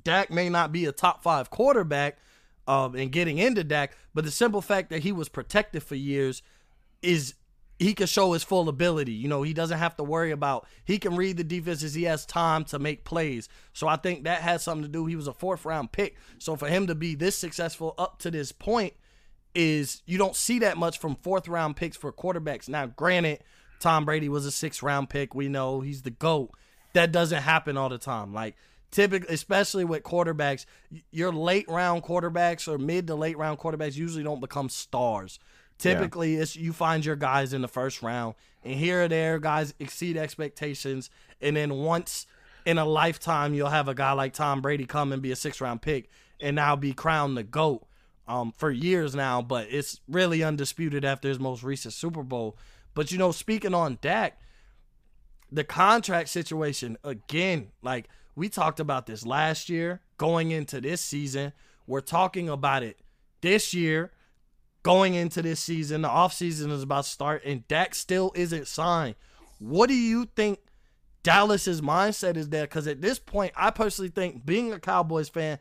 [0.03, 2.19] Dak may not be a top five quarterback
[2.67, 6.43] um, and getting into Dak, but the simple fact that he was protected for years
[7.03, 7.35] is
[7.79, 9.13] he can show his full ability.
[9.13, 11.95] You know, he doesn't have to worry about he can read the defenses.
[11.95, 13.49] He has time to make plays.
[13.73, 15.07] So I think that has something to do.
[15.07, 16.17] He was a fourth round pick.
[16.39, 18.95] So for him to be this successful up to this point
[19.55, 22.69] is you don't see that much from fourth round picks for quarterbacks.
[22.69, 23.41] Now, granted,
[23.81, 25.35] Tom Brady was a sixth round pick.
[25.35, 26.51] We know he's the GOAT.
[26.93, 28.33] That doesn't happen all the time.
[28.33, 28.57] Like
[28.95, 30.65] typically, especially with quarterbacks,
[31.11, 35.41] your late round quarterbacks or mid to late round quarterbacks usually don't become stars.
[35.79, 36.43] Typically, yeah.
[36.43, 40.17] it's you find your guys in the first round, and here or there, guys exceed
[40.17, 41.11] expectations,
[41.41, 42.27] and then once
[42.65, 45.61] in a lifetime, you'll have a guy like Tom Brady come and be a six
[45.61, 46.09] round pick,
[46.41, 47.87] and now be crowned the goat
[48.27, 49.43] um, for years now.
[49.43, 52.57] But it's really undisputed after his most recent Super Bowl.
[52.95, 54.41] But you know, speaking on Dak,
[55.51, 61.53] the contract situation again, like we talked about this last year, going into this season.
[61.87, 62.99] We're talking about it
[63.43, 64.11] this year
[64.85, 66.03] going into this season.
[66.03, 69.17] The offseason is about to start, and Dak still isn't signed.
[69.59, 70.61] What do you think
[71.25, 72.65] Dallas's mindset is there?
[72.65, 75.59] Because at this point, I personally think, being a Cowboys fan,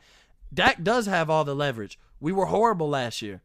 [0.54, 1.98] Dak does have all the leverage.
[2.20, 3.42] We were horrible last year.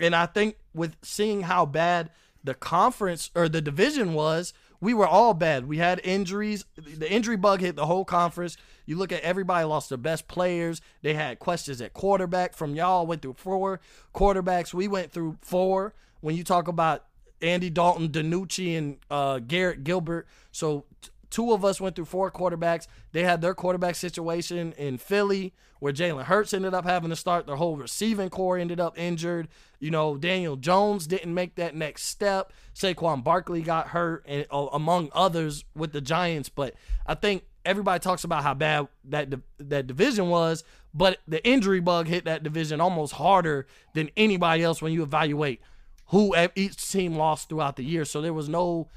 [0.00, 2.10] And I think with seeing how bad
[2.44, 5.66] the conference or the division was, we were all bad.
[5.66, 6.64] We had injuries.
[6.76, 8.56] The injury bug hit the whole conference.
[8.86, 10.80] You look at everybody lost their best players.
[11.02, 12.54] They had questions at quarterback.
[12.54, 13.80] From y'all went through four
[14.14, 14.72] quarterbacks.
[14.72, 15.94] We went through four.
[16.20, 17.04] When you talk about
[17.42, 22.30] Andy Dalton, DiNucci, and uh, Garrett Gilbert, so t- two of us went through four
[22.30, 22.86] quarterbacks.
[23.12, 27.46] They had their quarterback situation in Philly where Jalen Hurts ended up having to start.
[27.46, 29.48] Their whole receiving corps ended up injured.
[29.78, 32.52] You know, Daniel Jones didn't make that next step.
[32.74, 36.48] Saquon Barkley got hurt, and uh, among others with the Giants.
[36.48, 36.74] But
[37.06, 42.06] I think everybody talks about how bad that that division was, but the injury bug
[42.06, 45.60] hit that division almost harder than anybody else when you evaluate
[46.06, 48.04] who each team lost throughout the year.
[48.04, 48.88] So there was no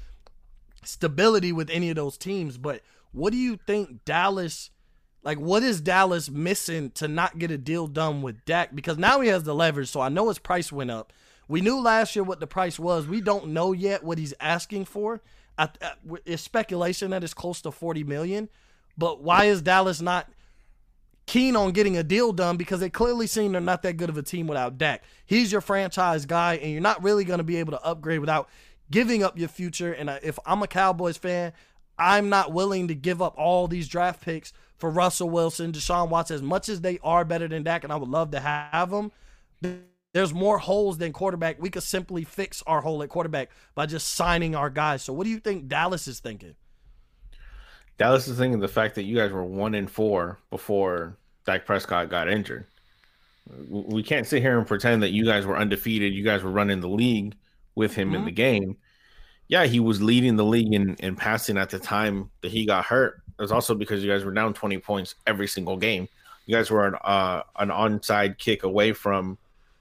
[0.84, 2.56] stability with any of those teams.
[2.56, 4.70] But what do you think Dallas?
[5.22, 8.74] Like, what is Dallas missing to not get a deal done with Dak?
[8.74, 11.12] Because now he has the leverage, so I know his price went up.
[11.46, 13.06] We knew last year what the price was.
[13.06, 15.20] We don't know yet what he's asking for.
[15.60, 15.92] I, I,
[16.24, 18.48] it's speculation that it's close to 40 million.
[18.96, 20.26] But why is Dallas not
[21.26, 22.56] keen on getting a deal done?
[22.56, 25.04] Because they clearly seem they're not that good of a team without Dak.
[25.26, 28.48] He's your franchise guy, and you're not really going to be able to upgrade without
[28.90, 29.92] giving up your future.
[29.92, 31.52] And uh, if I'm a Cowboys fan,
[31.98, 36.36] I'm not willing to give up all these draft picks for Russell Wilson, Deshaun Watson,
[36.36, 39.12] as much as they are better than Dak, and I would love to have them.
[40.12, 41.60] There's more holes than quarterback.
[41.60, 45.02] We could simply fix our hole at quarterback by just signing our guys.
[45.02, 46.56] So, what do you think Dallas is thinking?
[47.96, 52.08] Dallas is thinking the fact that you guys were one in four before Dak Prescott
[52.08, 52.66] got injured.
[53.68, 56.14] We can't sit here and pretend that you guys were undefeated.
[56.14, 57.34] You guys were running the league
[57.74, 58.16] with him mm-hmm.
[58.16, 58.76] in the game.
[59.48, 62.84] Yeah, he was leading the league in, in passing at the time that he got
[62.84, 63.22] hurt.
[63.38, 66.08] It was also because you guys were down 20 points every single game.
[66.46, 69.38] You guys were an, uh, an onside kick away from,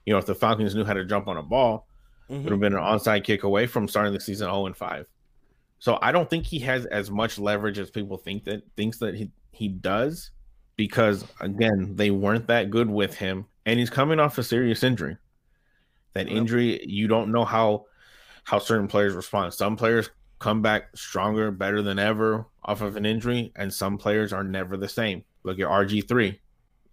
[0.09, 1.85] you know, if the Falcons knew how to jump on a ball,
[2.27, 2.41] mm-hmm.
[2.41, 5.05] it would have been an onside kick away from starting the season 0 and 5.
[5.77, 9.13] So I don't think he has as much leverage as people think that thinks that
[9.13, 10.31] he, he does
[10.77, 15.15] because again, they weren't that good with him and he's coming off a serious injury.
[16.13, 17.85] That injury, you don't know how
[18.45, 19.53] how certain players respond.
[19.53, 24.33] Some players come back stronger, better than ever off of an injury, and some players
[24.33, 25.23] are never the same.
[25.43, 26.39] Look at RG three.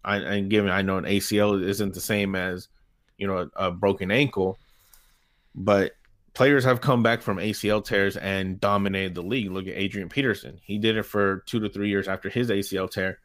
[0.04, 2.68] I and given I know an ACL isn't the same as
[3.18, 4.58] you know a, a broken ankle,
[5.54, 5.92] but
[6.34, 9.50] players have come back from ACL tears and dominated the league.
[9.50, 10.60] Look at Adrian Peterson.
[10.62, 13.18] He did it for two to three years after his ACL tear,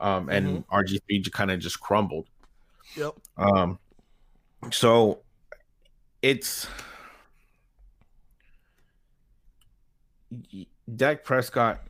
[0.00, 0.74] um, and mm-hmm.
[0.74, 2.26] RG3 kind of just crumbled.
[2.96, 3.14] Yep.
[3.36, 3.78] Um,
[4.70, 5.20] so
[6.22, 6.66] it's
[10.96, 11.82] Dak Prescott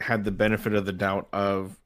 [0.00, 1.78] had the benefit of the doubt of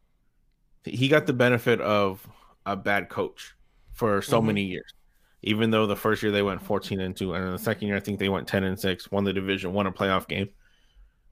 [0.85, 2.27] he got the benefit of
[2.65, 3.55] a bad coach
[3.99, 4.47] for so mm-hmm.
[4.47, 4.95] many years.
[5.43, 7.97] Even though the first year they went 14 and 2, and in the second year
[7.97, 10.49] I think they went 10 and 6, won the division, won a playoff game.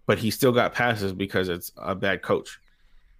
[0.06, 2.58] But he still got passes because it's a bad coach.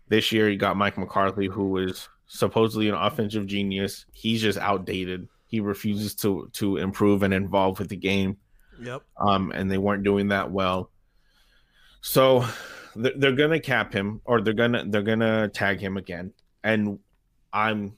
[0.09, 4.04] This year he got Mike McCarthy, who is supposedly an offensive genius.
[4.12, 5.28] He's just outdated.
[5.48, 8.37] He refuses to to improve and involve with the game.
[8.80, 9.02] Yep.
[9.16, 10.90] Um, and they weren't doing that well.
[12.02, 12.44] So
[12.94, 16.32] they're, they're gonna cap him, or they're gonna they're gonna tag him again.
[16.62, 17.00] And
[17.52, 17.96] I'm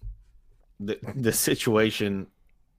[0.80, 2.26] the the situation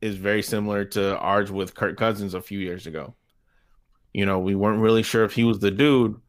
[0.01, 3.15] is very similar to ours with Kirk Cousins a few years ago.
[4.13, 6.19] You know, we weren't really sure if he was the dude,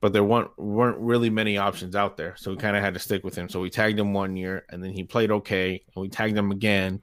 [0.00, 2.34] but there weren't weren't really many options out there.
[2.36, 3.48] So we kind of had to stick with him.
[3.48, 6.50] So we tagged him one year and then he played okay, and we tagged him
[6.50, 7.02] again.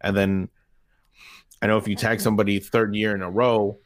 [0.00, 0.48] And then
[1.62, 3.78] I know if you tag somebody third year in a row,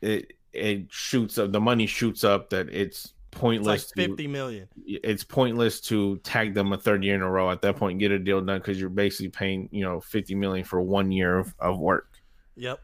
[0.00, 4.28] it it shoots up the money shoots up that it's pointless it's like 50 to,
[4.28, 4.68] million.
[4.86, 8.10] It's pointless to tag them a third year in a row at that point get
[8.10, 11.54] a deal done because you're basically paying, you know, 50 million for one year of,
[11.58, 12.08] of work.
[12.56, 12.80] Yep.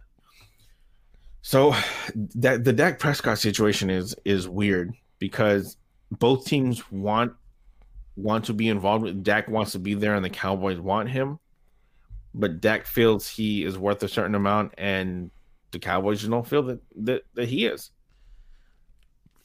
[1.41, 1.75] So
[2.37, 5.77] that the Dak Prescott situation is is weird because
[6.12, 7.33] both teams want
[8.17, 11.41] want to be involved with Dak wants to be there and the Cowboys want him,
[12.35, 15.31] but Dak feels he is worth a certain amount and
[15.73, 17.91] the Cowboys don't feel that that, that he is.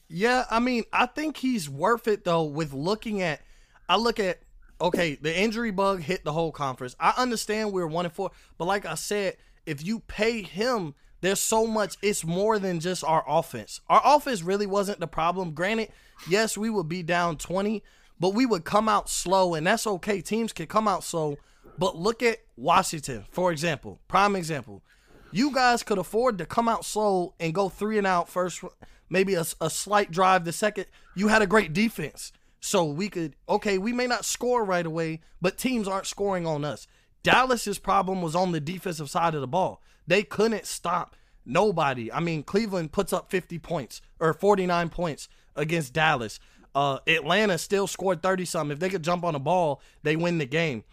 [0.08, 3.40] Yeah, I mean, I think he's worth it though with looking at
[3.88, 4.40] I look at
[4.80, 6.96] okay, the injury bug hit the whole conference.
[6.98, 11.40] I understand we're one and four, but like I said, if you pay him there's
[11.40, 13.80] so much it's more than just our offense.
[13.88, 15.52] Our offense really wasn't the problem.
[15.52, 15.90] Granted
[16.28, 17.82] yes we would be down 20
[18.20, 20.20] but we would come out slow and that's okay.
[20.20, 21.36] Teams can come out slow
[21.76, 24.82] but look at washington for example prime example.
[25.30, 28.64] You guys could afford to come out slow and go three and out first
[29.08, 33.34] maybe a, a slight drive the second you had a great defense so we could
[33.48, 36.86] okay we may not score right away but teams aren't scoring on us
[37.22, 41.14] dallas's problem was on the defensive side of the ball they couldn't stop
[41.48, 42.12] nobody.
[42.12, 46.38] I mean, Cleveland puts up 50 points or 49 points against Dallas.
[46.74, 48.72] Uh, Atlanta still scored 30 something.
[48.72, 50.84] If they could jump on a ball, they win the game.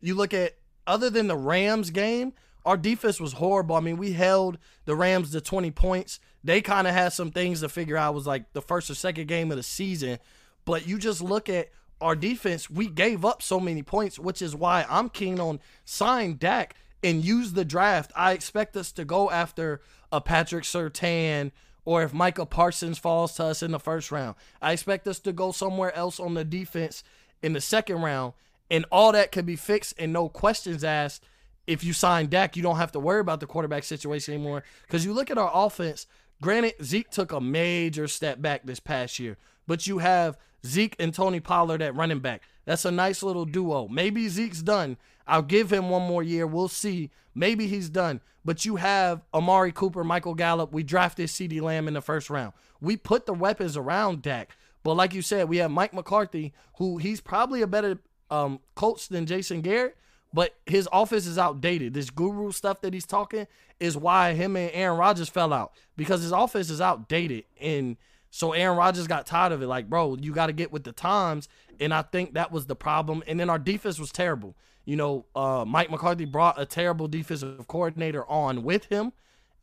[0.00, 0.56] You look at
[0.86, 2.32] other than the Rams game,
[2.66, 3.76] our defense was horrible.
[3.76, 6.20] I mean, we held the Rams to 20 points.
[6.42, 8.12] They kind of had some things to figure out.
[8.12, 10.18] It was like the first or second game of the season.
[10.64, 11.68] But you just look at
[12.00, 16.38] our defense, we gave up so many points, which is why I'm keen on sign
[16.38, 19.80] Dak and use the draft, I expect us to go after
[20.12, 21.52] a Patrick Surtain
[21.84, 24.36] or if Micah Parsons falls to us in the first round.
[24.60, 27.02] I expect us to go somewhere else on the defense
[27.42, 28.34] in the second round,
[28.70, 31.24] and all that could be fixed and no questions asked.
[31.66, 34.64] If you sign Dak, you don't have to worry about the quarterback situation anymore.
[34.86, 36.06] Because you look at our offense,
[36.42, 41.14] granted, Zeke took a major step back this past year, but you have Zeke and
[41.14, 42.42] Tony Pollard at running back.
[42.64, 43.88] That's a nice little duo.
[43.88, 44.96] Maybe Zeke's done.
[45.26, 46.46] I'll give him one more year.
[46.46, 47.10] We'll see.
[47.34, 48.20] Maybe he's done.
[48.44, 50.72] But you have Amari Cooper, Michael Gallup.
[50.72, 52.52] We drafted CeeDee Lamb in the first round.
[52.80, 54.56] We put the weapons around Dak.
[54.82, 57.98] But like you said, we have Mike McCarthy, who he's probably a better
[58.30, 59.96] um, coach than Jason Garrett,
[60.32, 61.94] but his office is outdated.
[61.94, 63.46] This guru stuff that he's talking
[63.80, 67.44] is why him and Aaron Rodgers fell out because his office is outdated.
[67.60, 67.96] And
[68.30, 69.66] so Aaron Rodgers got tired of it.
[69.66, 71.48] Like, bro, you got to get with the times.
[71.80, 73.22] And I think that was the problem.
[73.26, 74.56] And then our defense was terrible.
[74.84, 79.12] You know, uh, Mike McCarthy brought a terrible defensive coordinator on with him.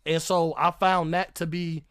[0.06, 1.84] And so I found that to be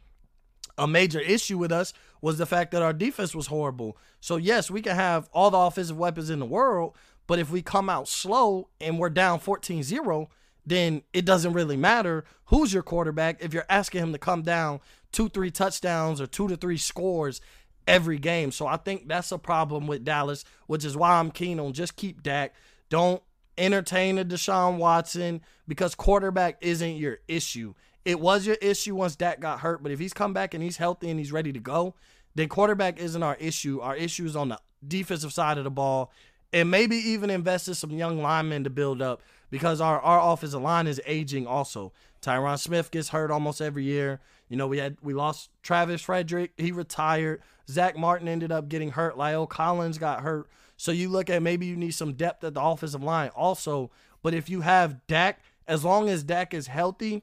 [0.78, 3.96] a major issue with us was the fact that our defense was horrible.
[4.20, 6.94] So yes, we can have all the offensive weapons in the world,
[7.26, 10.28] but if we come out slow and we're down 14-0,
[10.64, 14.80] then it doesn't really matter who's your quarterback if you're asking him to come down
[15.12, 17.40] two, three touchdowns or two to three scores
[17.86, 18.50] every game.
[18.50, 21.96] So I think that's a problem with Dallas, which is why I'm keen on just
[21.96, 22.54] keep Dak.
[22.88, 23.22] Don't
[23.58, 27.74] entertain a Deshaun Watson because quarterback isn't your issue.
[28.04, 30.76] It was your issue once Dak got hurt, but if he's come back and he's
[30.76, 31.94] healthy and he's ready to go,
[32.34, 33.80] then quarterback isn't our issue.
[33.80, 36.12] Our issue is on the defensive side of the ball
[36.52, 40.62] and maybe even invest in some young linemen to build up because our, our offensive
[40.62, 41.92] line is aging also.
[42.22, 44.20] Tyron Smith gets hurt almost every year.
[44.48, 47.42] You know, we had we lost Travis Frederick, he retired.
[47.68, 49.16] Zach Martin ended up getting hurt.
[49.16, 50.48] La'el Collins got hurt.
[50.76, 53.90] So you look at maybe you need some depth at the offensive line also.
[54.22, 57.22] But if you have Dak, as long as Dak is healthy,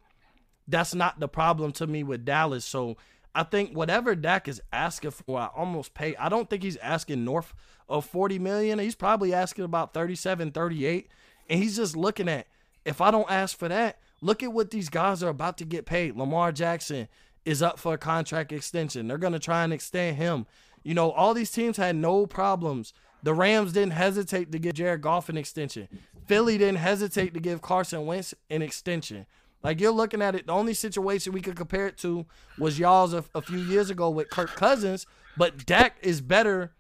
[0.68, 2.66] that's not the problem to me with Dallas.
[2.66, 2.98] So
[3.36, 6.16] I think whatever Dak is asking for, I almost pay.
[6.16, 7.54] I don't think he's asking north
[7.90, 8.80] of 40 million.
[8.80, 11.10] He's probably asking about 37, 38.
[11.50, 12.48] And he's just looking at
[12.86, 15.86] if I don't ask for that, look at what these guys are about to get
[15.86, 16.16] paid.
[16.16, 17.08] Lamar Jackson
[17.46, 19.08] is up for a contract extension.
[19.08, 20.46] They're going to try and extend him.
[20.84, 25.02] You know, all these teams had no problems the Rams didn't hesitate to give Jared
[25.02, 25.88] Goff an extension.
[26.28, 29.26] Philly didn't hesitate to give Carson Wentz an extension.
[29.64, 32.26] Like you're looking at it, the only situation we could compare it to
[32.58, 35.06] was y'all's a, a few years ago with Kirk Cousins,
[35.38, 36.74] but Dak is better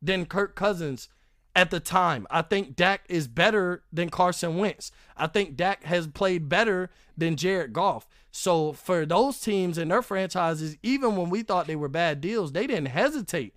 [0.00, 1.08] than Kirk Cousins
[1.54, 2.26] at the time.
[2.30, 4.90] I think Dak is better than Carson Wentz.
[5.16, 8.08] I think Dak has played better than Jared Goff.
[8.30, 12.52] So for those teams and their franchises, even when we thought they were bad deals,
[12.52, 13.54] they didn't hesitate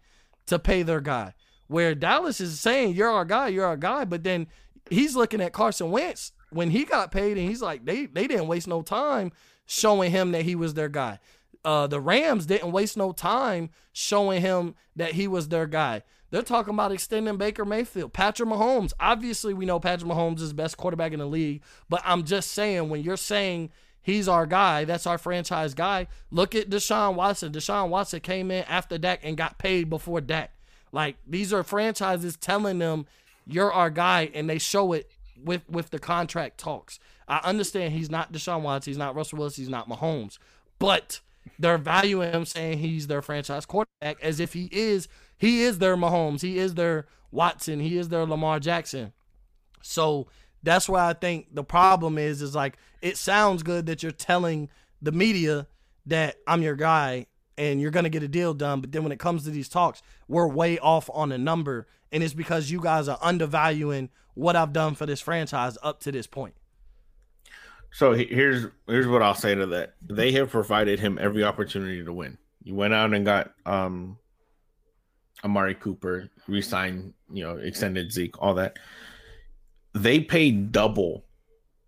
[0.48, 1.34] to pay their guy.
[1.68, 4.48] Where Dallas is saying you're our guy, you're our guy, but then
[4.90, 8.48] he's looking at Carson Wentz when he got paid, and he's like, they they didn't
[8.48, 9.32] waste no time
[9.66, 11.20] showing him that he was their guy.
[11.64, 16.04] Uh, the Rams didn't waste no time showing him that he was their guy.
[16.30, 18.94] They're talking about extending Baker Mayfield, Patrick Mahomes.
[19.00, 22.52] Obviously, we know Patrick Mahomes is the best quarterback in the league, but I'm just
[22.52, 23.72] saying when you're saying
[24.02, 26.08] he's our guy, that's our franchise guy.
[26.30, 27.52] Look at Deshaun Watson.
[27.52, 30.52] Deshaun Watson came in after Dak and got paid before Dak.
[30.92, 33.06] Like these are franchises telling them
[33.48, 35.10] you're our guy, and they show it
[35.44, 37.00] with with the contract talks.
[37.28, 40.38] I understand he's not Deshaun Watson, he's not Russell Wilson, he's not Mahomes,
[40.80, 41.20] but
[41.60, 45.08] they're valuing him saying he's their franchise quarterback as if he is
[45.38, 49.14] he is their Mahomes, he is their Watson, he is their Lamar Jackson.
[49.82, 50.28] So
[50.64, 54.70] that's why I think the problem is is like it sounds good that you're telling
[55.02, 55.68] the media
[56.06, 57.28] that I'm your guy
[57.58, 60.02] and you're gonna get a deal done, but then when it comes to these talks,
[60.28, 64.74] we're way off on a number, and it's because you guys are undervaluing what I've
[64.74, 66.54] done for this franchise up to this point.
[67.92, 69.96] So here's here's what I'll say to that.
[70.02, 72.38] They have provided him every opportunity to win.
[72.62, 74.18] You went out and got um
[75.44, 78.78] Amari Cooper, re-signed, you know, extended Zeke, all that.
[79.94, 81.24] They pay double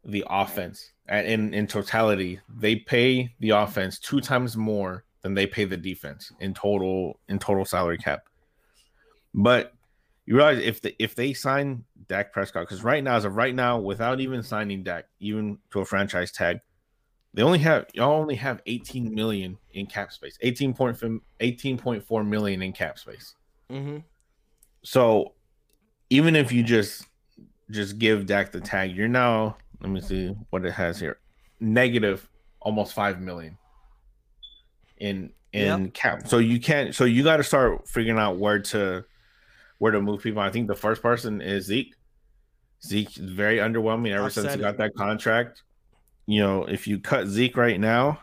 [0.06, 2.40] the offense and in in totality.
[2.48, 7.38] They pay the offense two times more than they pay the defense in total in
[7.38, 8.24] total salary cap.
[9.34, 9.74] But
[10.28, 13.56] you realize if the, if they sign Dak Prescott, because right now, as of right
[13.56, 16.60] now, without even signing Dak, even to a franchise tag,
[17.34, 23.00] they only have y'all only have 18 million in cap space, 18.4 million in cap
[23.00, 23.36] space.
[23.72, 24.00] Mm-hmm.
[24.84, 25.32] So
[26.10, 27.06] even if you just
[27.72, 31.20] just give Dak the tag, you're now let me see what it has here,
[31.62, 32.28] negative
[32.60, 33.58] almost five million
[34.98, 35.94] in in yep.
[35.94, 36.28] cap.
[36.28, 36.94] So you can't.
[36.94, 39.06] So you got to start figuring out where to
[39.78, 40.42] where to move people.
[40.42, 41.94] I think the first person is Zeke.
[42.84, 44.78] Zeke is very underwhelming ever I've since he got it.
[44.78, 45.64] that contract.
[46.26, 48.20] You know, if you cut Zeke right now,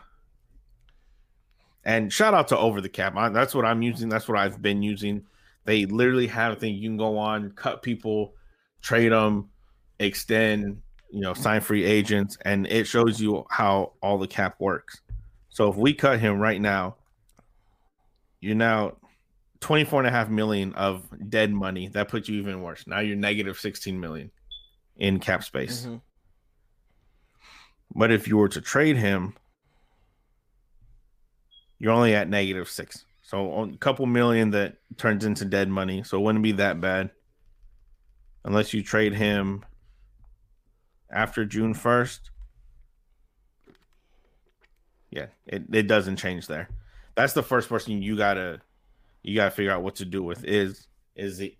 [1.83, 3.15] and shout out to Over the Cap.
[3.15, 4.09] I, that's what I'm using.
[4.09, 5.23] That's what I've been using.
[5.65, 8.33] They literally have a thing you can go on, cut people,
[8.81, 9.49] trade them,
[9.99, 10.81] extend,
[11.11, 15.01] you know, sign free agents, and it shows you how all the cap works.
[15.49, 16.95] So if we cut him right now,
[18.41, 18.97] you're now
[19.61, 21.87] 24 and a half million of dead money.
[21.87, 22.85] That puts you even worse.
[22.87, 24.31] Now you're negative 16 million
[24.97, 25.81] in cap space.
[25.81, 25.95] Mm-hmm.
[27.95, 29.35] But if you were to trade him,
[31.79, 33.05] you're only at negative six.
[33.23, 36.03] So a couple million that turns into dead money.
[36.03, 37.11] So it wouldn't be that bad.
[38.43, 39.65] Unless you trade him
[41.11, 42.19] after June 1st.
[45.09, 46.69] Yeah, it, it doesn't change there.
[47.15, 48.61] That's the first person you gotta
[49.25, 51.55] you got to figure out what to do with is is it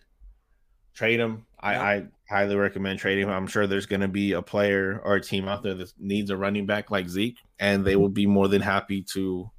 [0.94, 1.46] trade him.
[1.60, 3.32] I, I highly recommend trading him.
[3.32, 6.30] I'm sure there's going to be a player or a team out there that needs
[6.30, 9.50] a running back like Zeke, and they will be more than happy to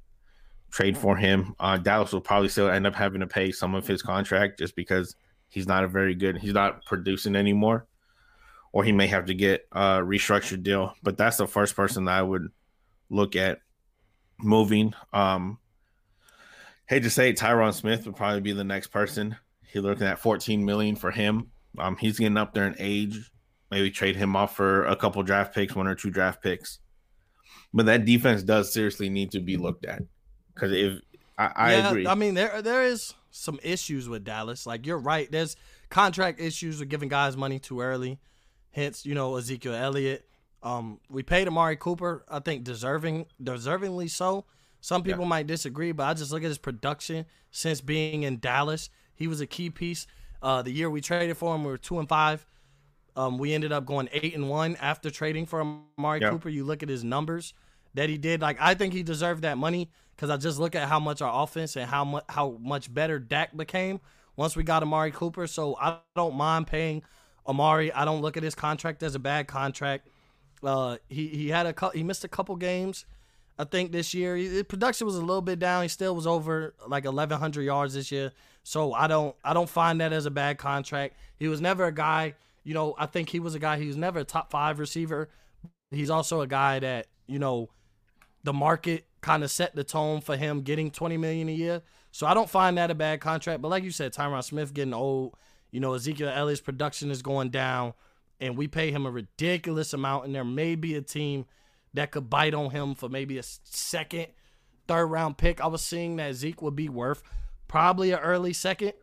[0.71, 1.53] trade for him.
[1.59, 4.75] Uh, Dallas will probably still end up having to pay some of his contract just
[4.75, 5.15] because
[5.49, 6.37] he's not a very good.
[6.37, 7.87] He's not producing anymore,
[8.71, 10.95] or he may have to get a restructured deal.
[11.03, 12.47] But that's the first person that I would
[13.09, 13.59] look at
[14.39, 14.93] moving.
[15.13, 15.59] Um,
[16.87, 19.35] hate to say, Tyron Smith would probably be the next person.
[19.67, 21.51] He's looking at 14 million for him.
[21.77, 23.29] Um, he's getting up there in age.
[23.69, 26.79] Maybe trade him off for a couple draft picks, one or two draft picks.
[27.73, 30.01] But that defense does seriously need to be looked at
[30.53, 31.01] because if
[31.37, 34.65] I, I yeah, agree, I mean there there is some issues with Dallas.
[34.65, 35.55] Like you're right, there's
[35.89, 38.19] contract issues with giving guys money too early.
[38.71, 40.27] Hence, you know Ezekiel Elliott.
[40.63, 44.45] Um, we paid Amari Cooper, I think deserving, deservingly so.
[44.81, 45.29] Some people yeah.
[45.29, 48.89] might disagree, but I just look at his production since being in Dallas.
[49.15, 50.07] He was a key piece.
[50.41, 52.45] Uh, the year we traded for him, we were two and five.
[53.15, 56.29] Um, we ended up going eight and one after trading for Amari yeah.
[56.29, 56.49] Cooper.
[56.49, 57.55] You look at his numbers
[57.95, 58.41] that he did.
[58.41, 61.43] Like I think he deserved that money because I just look at how much our
[61.43, 63.99] offense and how much how much better Dak became
[64.35, 65.47] once we got Amari Cooper.
[65.47, 67.01] So I don't mind paying
[67.47, 67.91] Amari.
[67.91, 70.09] I don't look at his contract as a bad contract.
[70.63, 73.05] Uh, he he had a he missed a couple games
[73.59, 75.83] I think this year production was a little bit down.
[75.83, 78.31] He still was over like 1100 yards this year.
[78.63, 81.15] So I don't I don't find that as a bad contract.
[81.37, 83.97] He was never a guy, you know, I think he was a guy he was
[83.97, 85.29] never a top 5 receiver.
[85.89, 87.69] He's also a guy that, you know,
[88.43, 91.81] the market kind of set the tone for him getting 20 million a year.
[92.11, 94.93] So I don't find that a bad contract, but like you said, Tyron Smith getting
[94.93, 95.35] old,
[95.71, 97.93] you know, Ezekiel Elliott's production is going down
[98.39, 101.45] and we pay him a ridiculous amount and there may be a team
[101.97, 104.27] that could bite on him for maybe a second,
[104.87, 105.59] third round pick.
[105.59, 107.23] I was seeing that Zeke would be worth
[107.67, 108.93] probably an early second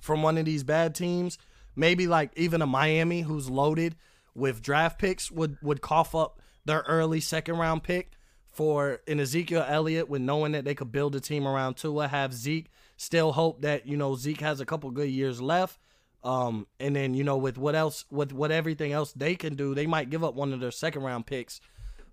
[0.00, 1.38] from one of these bad teams.
[1.76, 3.96] Maybe like even a Miami who's loaded
[4.34, 8.10] with draft picks would would cough up their early second round pick
[8.50, 12.32] for an Ezekiel Elliott with knowing that they could build a team around Tua, have
[12.32, 15.78] Zeke, still hope that, you know, Zeke has a couple good years left.
[16.24, 19.74] Um, and then, you know, with what else with what everything else they can do,
[19.74, 21.60] they might give up one of their second round picks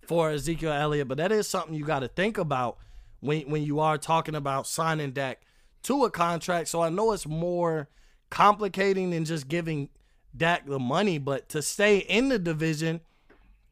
[0.07, 1.07] for Ezekiel Elliott.
[1.07, 2.77] But that is something you gotta think about
[3.19, 5.41] when when you are talking about signing Dak
[5.83, 6.67] to a contract.
[6.67, 7.89] So I know it's more
[8.29, 9.89] complicating than just giving
[10.35, 13.01] Dak the money, but to stay in the division,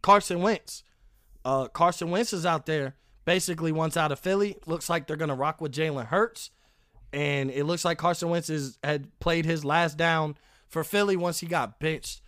[0.02, 0.84] Carson Wentz
[1.44, 4.58] uh, Carson Wentz is out there basically once out of Philly.
[4.66, 6.52] Looks like they're gonna rock with Jalen Hurts,
[7.14, 11.40] and it looks like Carson Wentz is, had played his last down for Philly once
[11.40, 12.22] he got benched.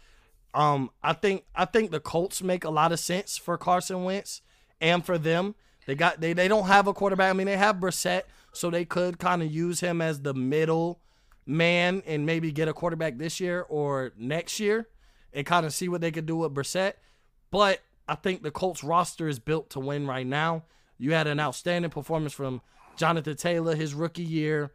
[0.53, 4.41] Um, I think I think the Colts make a lot of sense for Carson Wentz
[4.79, 5.55] and for them.
[5.87, 7.29] They got they they don't have a quarterback.
[7.29, 11.01] I mean, they have Brissett, so they could kind of use him as the middle
[11.45, 14.87] man and maybe get a quarterback this year or next year
[15.33, 16.93] and kind of see what they could do with Brissett.
[17.51, 20.63] But I think the Colts roster is built to win right now.
[20.97, 22.61] You had an outstanding performance from
[22.95, 24.71] Jonathan Taylor his rookie year.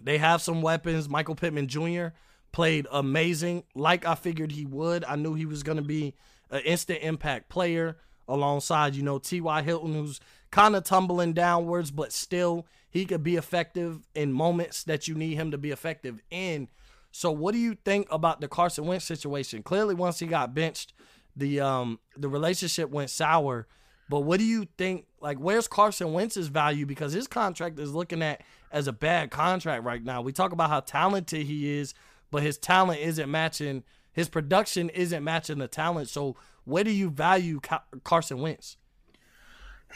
[0.00, 1.08] They have some weapons.
[1.08, 2.08] Michael Pittman Jr.
[2.56, 5.04] played amazing, like I figured he would.
[5.04, 6.14] I knew he was going to be
[6.50, 9.60] an instant impact player alongside, you know, T.Y.
[9.60, 15.06] Hilton, who's kind of tumbling downwards, but still he could be effective in moments that
[15.06, 16.68] you need him to be effective in.
[17.10, 19.62] So, what do you think about the Carson Wentz situation?
[19.62, 20.94] Clearly, once he got benched,
[21.36, 23.66] the um the relationship went sour.
[24.08, 25.04] But what do you think?
[25.20, 26.86] Like, where's Carson Wentz's value?
[26.86, 28.40] Because his contract is looking at
[28.72, 30.22] as a bad contract right now.
[30.22, 31.92] We talk about how talented he is,
[32.30, 33.84] but his talent isn't matching.
[34.12, 36.08] His production isn't matching the talent.
[36.08, 37.60] So, where do you value
[38.04, 38.76] Carson Wentz?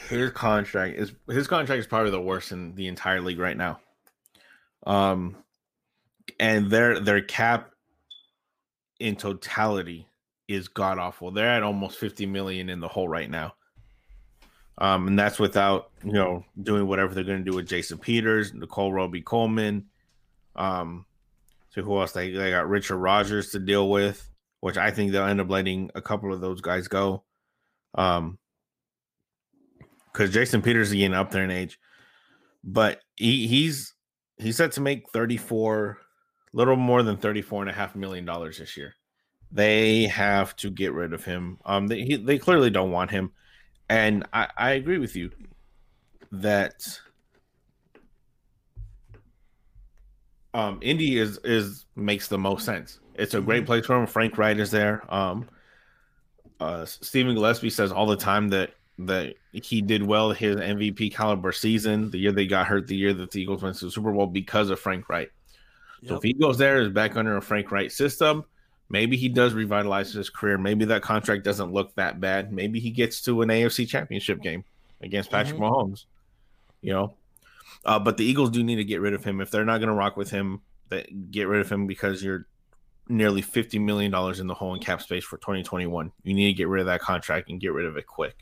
[0.08, 3.80] His contract is his contract is probably the worst in the entire league right now.
[4.86, 5.36] Um,
[6.38, 7.72] and their their cap
[8.98, 10.06] in totality
[10.46, 11.30] is god awful.
[11.30, 13.54] They're at almost 50 million in the hole right now.
[14.78, 18.54] Um, and that's without, you know, doing whatever they're going to do with Jason Peters,
[18.54, 19.84] Nickell Robey-Coleman.
[20.56, 21.04] Um,
[21.70, 22.12] so who else?
[22.12, 24.28] They, they got Richard Rodgers to deal with,
[24.60, 27.24] which I think they'll end up letting a couple of those guys go.
[27.94, 28.38] Um,
[30.12, 31.78] because Jason Peters is getting up there in age,
[32.64, 33.94] but he, he's
[34.38, 35.98] he's set to make 34,
[36.52, 38.94] little more than 34 and a half million dollars this year.
[39.52, 41.58] They have to get rid of him.
[41.64, 43.32] Um, they he, they clearly don't want him,
[43.88, 45.30] and I, I agree with you
[46.32, 47.00] that
[50.54, 53.00] um Indy is is makes the most sense.
[53.14, 53.66] It's a great mm-hmm.
[53.66, 54.06] place for him.
[54.06, 55.02] Frank Reich is there.
[55.12, 55.48] Um,
[56.58, 61.52] uh, Stephen Gillespie says all the time that that he did well his MVP caliber
[61.52, 64.12] season, the year they got hurt, the year that the Eagles went to the Super
[64.12, 65.30] Bowl because of Frank Reich.
[66.02, 66.08] Yep.
[66.08, 68.44] So if he goes there, is back under a Frank Reich system,
[68.90, 70.58] Maybe he does revitalize his career.
[70.58, 72.52] Maybe that contract doesn't look that bad.
[72.52, 74.64] Maybe he gets to an AFC championship game
[75.00, 75.72] against Patrick mm-hmm.
[75.72, 76.06] Mahomes.
[76.82, 77.14] You know,
[77.84, 79.88] uh, but the Eagles do need to get rid of him if they're not going
[79.88, 80.60] to rock with him.
[81.30, 82.46] Get rid of him because you're
[83.08, 86.12] nearly fifty million dollars in the hole in cap space for 2021.
[86.22, 88.36] You need to get rid of that contract and get rid of it quick.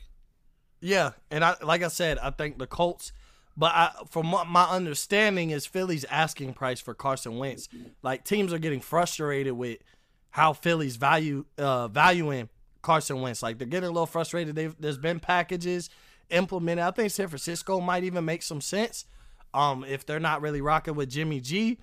[0.81, 3.11] Yeah, and I like I said, I think the Colts.
[3.57, 7.67] But I, from my understanding, is Philly's asking price for Carson Wentz.
[8.01, 9.79] Like teams are getting frustrated with
[10.29, 12.47] how Philly's value uh, valuing
[12.81, 13.43] Carson Wentz.
[13.43, 14.55] Like they're getting a little frustrated.
[14.55, 15.89] They've, there's been packages
[16.29, 16.85] implemented.
[16.85, 19.05] I think San Francisco might even make some sense.
[19.53, 21.79] Um, if they're not really rocking with Jimmy G,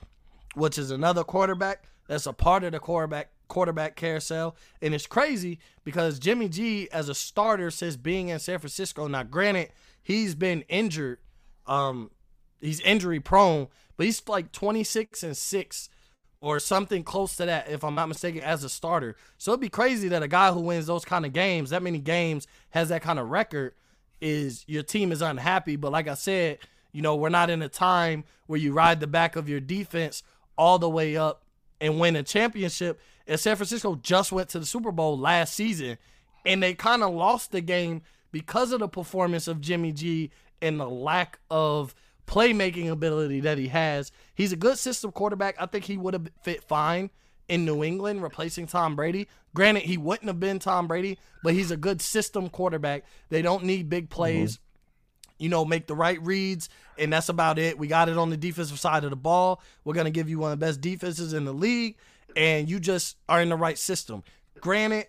[0.55, 4.57] which is another quarterback that's a part of the quarterback quarterback carousel.
[4.83, 9.07] And it's crazy because Jimmy G as a starter since being in San Francisco.
[9.07, 9.71] Now, granted,
[10.03, 11.19] he's been injured.
[11.67, 12.11] Um,
[12.61, 15.89] he's injury prone, but he's like 26 and 6
[16.41, 19.17] or something close to that, if I'm not mistaken, as a starter.
[19.39, 21.99] So it'd be crazy that a guy who wins those kind of games, that many
[21.99, 23.75] games, has that kind of record,
[24.21, 25.77] is your team is unhappy.
[25.77, 26.59] But like I said,
[26.97, 30.23] you know, we're not in a time where you ride the back of your defense
[30.57, 31.43] all the way up
[31.79, 32.99] and win a championship.
[33.27, 35.99] And San Francisco just went to the Super Bowl last season,
[36.47, 38.01] and they kind of lost the game
[38.33, 40.31] because of the performance of Jimmy G
[40.63, 41.95] and the lack of
[42.27, 44.11] playmaking ability that he has.
[44.35, 45.57] He's a good system quarterback.
[45.61, 47.11] I think he would have fit fine
[47.47, 49.29] in New England replacing Tom Brady.
[49.55, 53.05] Granted, he wouldn't have been Tom Brady, but he's a good system quarterback.
[53.29, 54.55] They don't need big plays.
[54.55, 54.63] Mm-hmm.
[55.39, 56.68] You know, make the right reads,
[56.99, 57.78] and that's about it.
[57.78, 59.61] We got it on the defensive side of the ball.
[59.84, 61.97] We're going to give you one of the best defenses in the league,
[62.34, 64.22] and you just are in the right system.
[64.61, 65.07] Granted,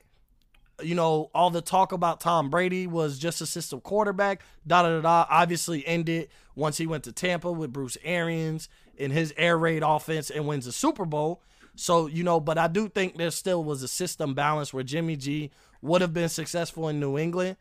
[0.81, 4.89] you know, all the talk about Tom Brady was just a system quarterback, da da
[4.95, 5.25] da da.
[5.29, 10.29] obviously ended once he went to Tampa with Bruce Arians in his air raid offense
[10.29, 11.41] and wins the Super Bowl.
[11.75, 15.15] So, you know, but I do think there still was a system balance where Jimmy
[15.15, 15.51] G
[15.81, 17.57] would have been successful in New England.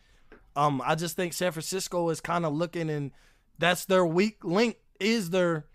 [0.57, 3.13] Um, I just think San Francisco is kind of looking and
[3.59, 5.67] that's their weak link is their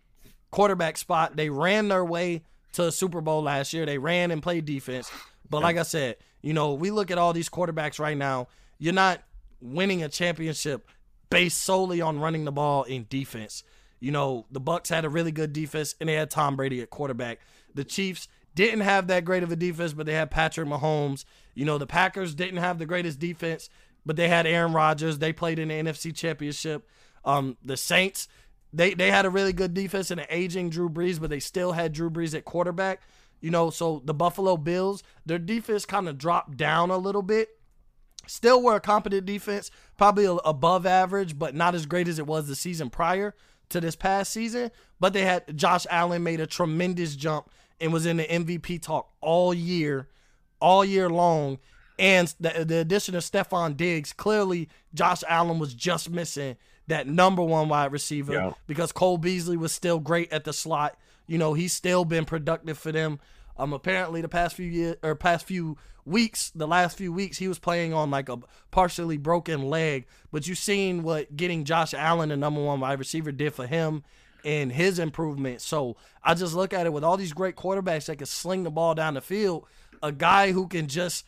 [0.52, 1.36] quarterback spot.
[1.36, 3.86] They ran their way to a Super Bowl last year.
[3.86, 5.12] They ran and played defense.
[5.50, 8.48] But like I said, you know, we look at all these quarterbacks right now.
[8.80, 9.22] You're not
[9.62, 10.88] winning a championship
[11.30, 13.64] based solely on running the ball in defense.
[14.00, 16.90] You know, the Bucs had a really good defense and they had Tom Brady at
[16.90, 17.40] quarterback.
[17.74, 21.24] The Chiefs didn't have that great of a defense, but they had Patrick Mahomes.
[21.54, 23.70] You know, the Packers didn't have the greatest defense,
[24.06, 25.20] but they had Aaron Rodgers.
[25.20, 26.88] They played in the NFC Championship.
[27.24, 28.28] Um, the Saints,
[28.74, 31.74] they they had a really good defense and an aging Drew Brees, but they still
[31.74, 33.02] had Drew Brees at quarterback.
[33.40, 37.50] You know, so the Buffalo Bills, their defense kind of dropped down a little bit.
[38.28, 42.48] Still were a competent defense, probably above average, but not as great as it was
[42.48, 43.34] the season prior
[43.72, 47.50] to this past season, but they had Josh Allen made a tremendous jump
[47.80, 50.08] and was in the MVP talk all year,
[50.60, 51.58] all year long.
[52.02, 57.44] And the, the addition of Stefon Diggs, clearly Josh Allen was just missing that number
[57.44, 58.54] one wide receiver yeah.
[58.66, 60.98] because Cole Beasley was still great at the slot.
[61.28, 63.20] You know, he's still been productive for them.
[63.56, 67.48] Um, apparently the past few years or past few weeks, the last few weeks, he
[67.48, 68.40] was playing on like a
[68.72, 70.08] partially broken leg.
[70.32, 74.04] But you've seen what getting Josh Allen, the number one wide receiver, did for him
[74.44, 75.62] and his improvement.
[75.62, 78.72] So I just look at it with all these great quarterbacks that can sling the
[78.72, 79.68] ball down the field.
[80.02, 81.26] A guy who can just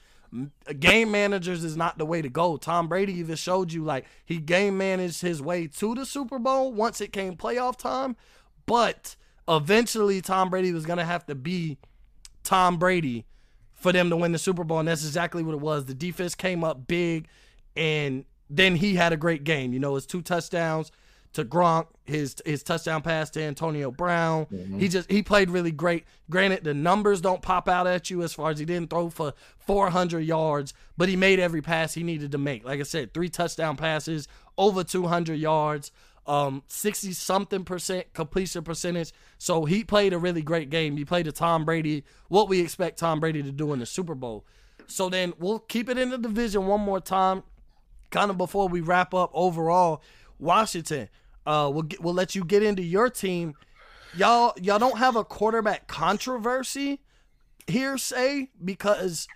[0.79, 2.57] game managers is not the way to go.
[2.57, 6.71] Tom Brady even showed you like he game managed his way to the Super Bowl
[6.71, 8.15] once it came playoff time,
[8.65, 9.15] but
[9.47, 11.77] eventually Tom Brady was gonna have to be
[12.43, 13.25] Tom Brady
[13.73, 15.85] for them to win the Super Bowl, and that's exactly what it was.
[15.85, 17.27] The defense came up big,
[17.75, 19.73] and then he had a great game.
[19.73, 20.91] You know, his two touchdowns
[21.33, 24.45] to Gronk, his his touchdown pass to Antonio Brown.
[24.45, 24.79] Mm-hmm.
[24.79, 26.05] He just he played really great.
[26.29, 29.33] Granted, the numbers don't pop out at you as far as he didn't throw for
[29.57, 32.65] 400 yards, but he made every pass he needed to make.
[32.65, 34.27] Like I said, three touchdown passes,
[34.57, 35.91] over 200 yards
[36.25, 39.11] um 60 something percent completion percentage.
[39.37, 40.95] So he played a really great game.
[40.97, 44.15] He played a Tom Brady, what we expect Tom Brady to do in the Super
[44.15, 44.45] Bowl.
[44.87, 47.43] So then we'll keep it in the division one more time,
[48.09, 50.01] kind of before we wrap up overall.
[50.39, 51.09] Washington,
[51.45, 53.55] uh, we'll get, we'll let you get into your team.
[54.15, 57.01] Y'all, y'all don't have a quarterback controversy
[57.67, 59.27] here, say because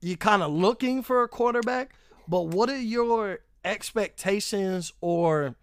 [0.00, 1.94] you're kind of looking for a quarterback.
[2.28, 5.56] But what are your expectations or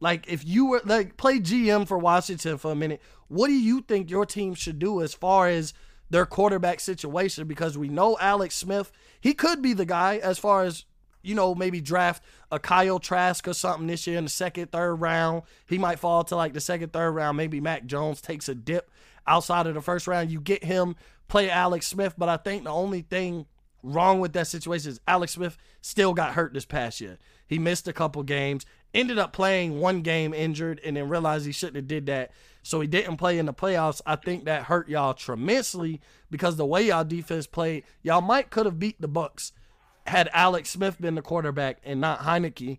[0.00, 3.82] like if you were like play GM for Washington for a minute, what do you
[3.82, 5.74] think your team should do as far as
[6.10, 7.46] their quarterback situation?
[7.46, 10.84] Because we know Alex Smith, he could be the guy as far as
[11.22, 14.96] you know, maybe draft a Kyle Trask or something this year in the second, third
[14.96, 15.42] round.
[15.66, 17.36] He might fall to like the second, third round.
[17.36, 18.90] Maybe Mac Jones takes a dip
[19.26, 20.30] outside of the first round.
[20.30, 20.96] You get him,
[21.28, 22.14] play Alex Smith.
[22.18, 23.46] But I think the only thing
[23.82, 27.18] wrong with that situation is Alex Smith still got hurt this past year.
[27.46, 28.64] He missed a couple games
[28.94, 32.30] ended up playing one game injured and then realized he shouldn't have did that.
[32.62, 34.00] So he didn't play in the playoffs.
[34.06, 36.00] I think that hurt y'all tremendously
[36.30, 39.52] because the way y'all defense played, y'all might could have beat the Bucs
[40.06, 42.78] had Alex Smith been the quarterback and not Heinicke.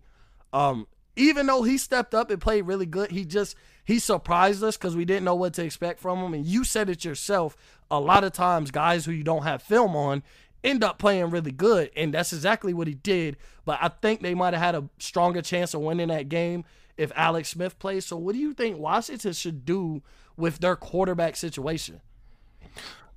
[0.52, 4.76] Um, even though he stepped up and played really good, he just he surprised us
[4.76, 6.34] because we didn't know what to expect from him.
[6.34, 7.56] And you said it yourself.
[7.90, 10.22] A lot of times, guys who you don't have film on
[10.64, 13.36] end up playing really good, and that's exactly what he did.
[13.64, 16.64] But I think they might have had a stronger chance of winning that game
[16.96, 18.06] if Alex Smith plays.
[18.06, 20.02] So, what do you think Washington should do
[20.36, 22.00] with their quarterback situation?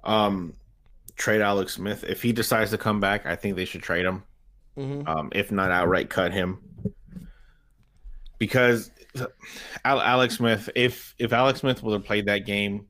[0.03, 0.53] Um,
[1.17, 2.03] trade Alex Smith.
[2.07, 4.23] If he decides to come back, I think they should trade him.
[4.77, 5.07] Mm-hmm.
[5.07, 6.59] Um, if not outright cut him,
[8.37, 8.91] because
[9.83, 12.85] Alex Smith, if if Alex Smith would have played that game,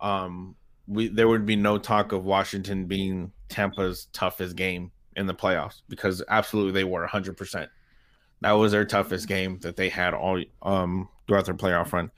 [0.00, 0.54] um,
[0.86, 5.82] we there would be no talk of Washington being Tampa's toughest game in the playoffs
[5.88, 7.68] because absolutely they were 100%.
[8.40, 12.10] That was their toughest game that they had all um throughout their playoff run.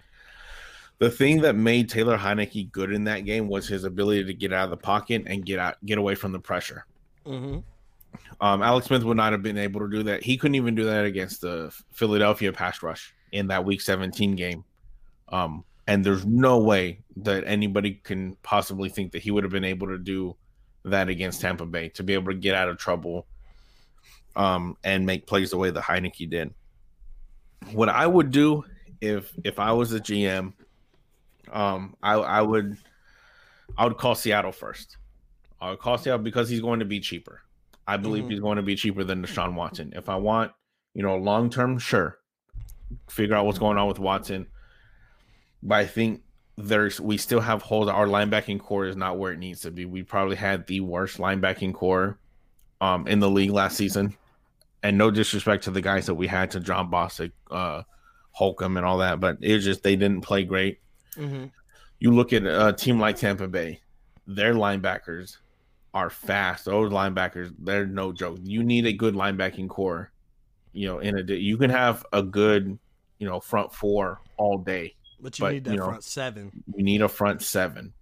[1.00, 4.52] The thing that made Taylor Heinicke good in that game was his ability to get
[4.52, 6.84] out of the pocket and get out, get away from the pressure.
[7.26, 7.58] Mm-hmm.
[8.40, 10.22] Um, Alex Smith would not have been able to do that.
[10.22, 14.62] He couldn't even do that against the Philadelphia pass rush in that Week 17 game.
[15.30, 19.64] Um, and there's no way that anybody can possibly think that he would have been
[19.64, 20.36] able to do
[20.84, 23.26] that against Tampa Bay to be able to get out of trouble
[24.36, 26.52] um, and make plays the way the Heinicke did.
[27.72, 28.64] What I would do
[29.00, 30.52] if if I was a GM,
[31.52, 32.76] um, I, I would
[33.76, 34.96] I would call Seattle first.
[35.60, 37.42] I would call Seattle because he's going to be cheaper.
[37.86, 38.30] I believe mm-hmm.
[38.32, 39.92] he's going to be cheaper than Deshaun Watson.
[39.96, 40.52] If I want,
[40.94, 42.18] you know, long term, sure,
[43.08, 44.46] figure out what's going on with Watson.
[45.62, 46.22] But I think
[46.56, 47.88] there's we still have holes.
[47.88, 49.84] Our linebacking corps is not where it needs to be.
[49.84, 52.18] We probably had the worst linebacking corps
[52.80, 54.16] um, in the league last season.
[54.82, 57.82] And no disrespect to the guys that we had to Jon Bostic, uh,
[58.30, 60.80] Holcomb, and all that, but it's just they didn't play great.
[61.16, 61.46] Mm-hmm.
[61.98, 63.80] You look at a team like Tampa Bay,
[64.26, 65.36] their linebackers
[65.92, 66.64] are fast.
[66.64, 68.38] Those linebackers, they're no joke.
[68.42, 70.10] You need a good linebacking corps.
[70.72, 72.78] You know, in a day, you can have a good,
[73.18, 76.64] you know, front four all day, but you but, need that you know, front seven.
[76.74, 77.92] You need a front seven.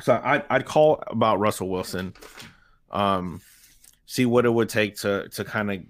[0.00, 2.14] So I, I'd call about Russell Wilson.
[2.90, 3.40] Um,
[4.06, 5.80] see what it would take to to kind of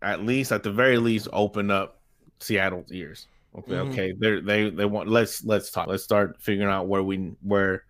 [0.00, 2.00] at least at the very least open up
[2.38, 3.26] Seattle's ears.
[3.58, 3.90] Okay, mm-hmm.
[3.90, 4.12] okay.
[4.12, 5.86] They they they want let's let's talk.
[5.86, 7.84] Let's start figuring out where we where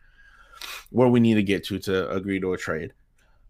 [0.91, 2.93] where we need to get to to agree to a trade.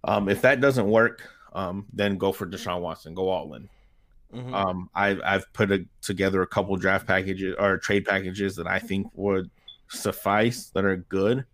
[0.05, 1.23] Um, if that doesn't work,
[1.55, 3.15] um, then go for Deshaun Watson.
[3.15, 3.69] Go all in.
[4.35, 4.55] Mm-hmm.
[4.55, 8.79] Um, I've I've put a, together a couple draft packages or trade packages that I
[8.79, 9.51] think would
[9.89, 11.45] suffice that are good.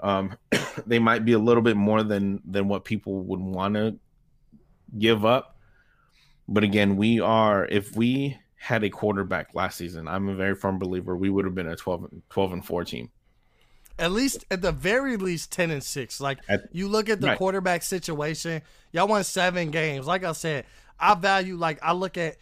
[0.00, 0.36] Um,
[0.86, 3.98] they might be a little bit more than than what people would want to
[4.98, 5.56] give up.
[6.48, 10.78] But again, we are if we had a quarterback last season, I'm a very firm
[10.78, 13.10] believer we would have been a 12, 12 and 4 team.
[13.98, 16.20] At least at the very least 10 and 6.
[16.20, 17.38] Like at, you look at the right.
[17.38, 18.60] quarterback situation,
[18.92, 20.06] y'all won 7 games.
[20.06, 20.66] Like I said,
[20.98, 22.36] I value like I look at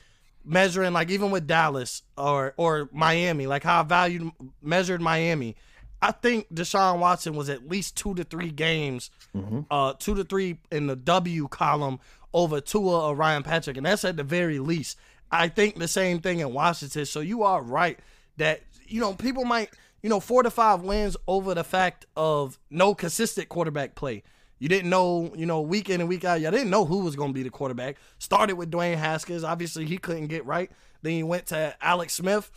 [0.45, 5.55] measuring like even with Dallas or or Miami, like how I valued measured Miami.
[6.03, 9.61] I think Deshaun Watson was at least two to three games, mm-hmm.
[9.71, 12.01] uh, two to three in the W column
[12.35, 14.99] over Tua or Ryan Patrick, and that's at the very least.
[15.31, 17.07] I think the same thing in Washington.
[17.07, 17.99] So you are right
[18.37, 19.71] that you know people might
[20.03, 24.23] you know four to five wins over the fact of no consistent quarterback play.
[24.59, 26.41] You didn't know, you know, week in and week out.
[26.41, 27.97] You didn't know who was going to be the quarterback.
[28.19, 29.45] Started with Dwayne Haskins.
[29.45, 30.71] Obviously, he couldn't get right.
[31.03, 32.51] Then he went to Alex Smith.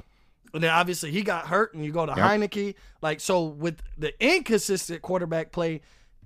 [0.53, 2.19] And then obviously he got hurt, and you go to yep.
[2.19, 2.76] Heinicke.
[3.01, 5.82] Like so, with the inconsistent quarterback play,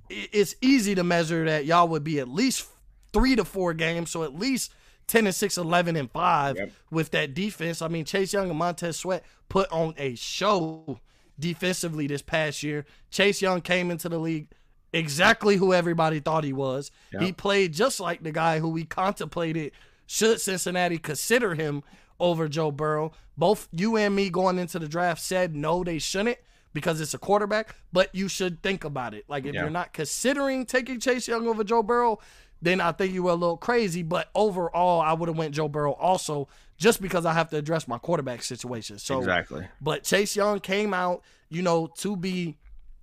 [0.09, 2.67] it's easy to measure that y'all would be at least
[3.13, 4.09] three to four games.
[4.09, 4.73] So at least
[5.07, 6.71] 10 and 6, 11 and 5 yep.
[6.89, 7.81] with that defense.
[7.81, 10.99] I mean, Chase Young and Montez Sweat put on a show
[11.39, 12.85] defensively this past year.
[13.11, 14.47] Chase Young came into the league
[14.93, 16.91] exactly who everybody thought he was.
[17.13, 17.21] Yep.
[17.21, 19.73] He played just like the guy who we contemplated
[20.07, 21.83] should Cincinnati consider him
[22.19, 23.11] over Joe Burrow.
[23.37, 26.37] Both you and me going into the draft said no, they shouldn't
[26.73, 29.25] because it's a quarterback, but you should think about it.
[29.27, 29.61] Like if yeah.
[29.61, 32.19] you're not considering taking Chase Young over Joe Burrow,
[32.65, 34.03] then I think you were a little crazy.
[34.03, 36.47] But overall, I would have went Joe Burrow also
[36.77, 38.99] just because I have to address my quarterback situation.
[38.99, 39.67] So exactly.
[39.81, 42.57] But Chase Young came out, you know, to be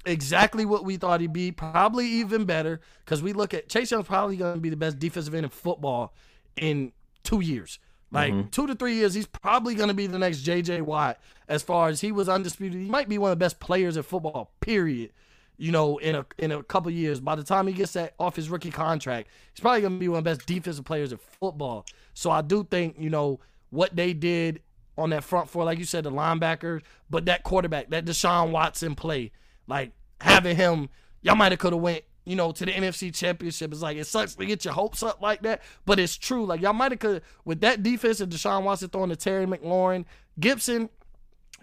[0.05, 4.07] exactly what we thought he'd be, probably even better because we look at Chase Young's
[4.07, 6.13] probably going to be the best defensive end in football
[6.57, 6.93] in
[7.23, 7.79] two years.
[8.13, 8.49] Like mm-hmm.
[8.49, 10.83] two to three years, he's probably going to be the next J.J.
[10.83, 11.19] Watt.
[11.49, 14.03] As far as he was undisputed, he might be one of the best players in
[14.03, 14.53] football.
[14.61, 15.13] Period.
[15.59, 18.37] You know, in a in a couple years, by the time he gets that off
[18.37, 21.87] his rookie contract, he's probably to be one of the best defensive players in football.
[22.15, 23.41] So I do think you know
[23.71, 24.61] what they did
[24.99, 28.95] on that front four, like you said, the linebackers, but that quarterback, that Deshaun Watson
[28.95, 29.33] play,
[29.67, 30.89] like having him,
[31.23, 33.73] y'all might have could have went you know, to the NFC Championship.
[33.73, 36.47] It's like it sucks to get your hopes up like that, but it's true.
[36.47, 40.05] Like y'all might have could with that defense and Deshaun Watson throwing to Terry McLaurin,
[40.39, 40.89] Gibson.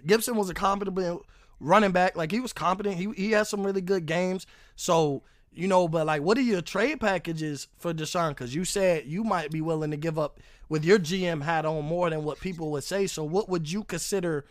[0.06, 0.96] Gibson was a competent
[1.60, 2.16] running back.
[2.16, 2.96] Like he was competent.
[2.96, 4.46] He he had some really good games.
[4.76, 8.30] So you know, but like, what are your trade packages for Deshaun?
[8.30, 10.40] Because you said you might be willing to give up
[10.70, 13.08] with your GM hat on more than what people would say.
[13.08, 14.46] So what would you consider?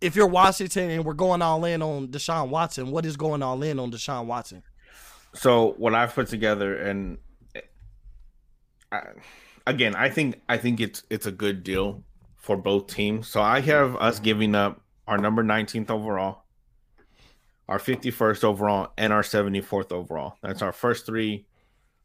[0.00, 3.62] If you're Washington and we're going all in on Deshaun Watson, what is going all
[3.62, 4.64] in on Deshaun Watson?
[5.34, 7.18] So what I've put together, and
[8.90, 9.02] I,
[9.66, 12.02] again, I think I think it's it's a good deal
[12.36, 13.28] for both teams.
[13.28, 16.44] So I have us giving up our number 19th overall,
[17.68, 20.36] our 51st overall, and our 74th overall.
[20.42, 21.46] That's our first three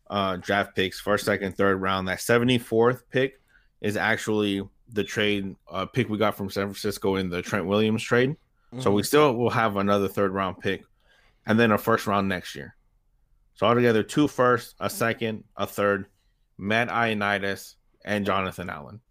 [0.10, 2.08] uh, draft picks, first, second, third round.
[2.08, 3.42] That 74th pick
[3.82, 8.04] is actually the trade uh, pick we got from San Francisco in the Trent Williams
[8.04, 8.32] trade.
[8.32, 8.82] Mm-hmm.
[8.82, 9.08] So we mm-hmm.
[9.08, 10.84] still will have another third round pick,
[11.46, 12.76] and then a first round next year.
[13.56, 16.06] So altogether, two first, a second, a third,
[16.58, 17.76] Matt Ioannidis,
[18.06, 19.02] and Jonathan Allen.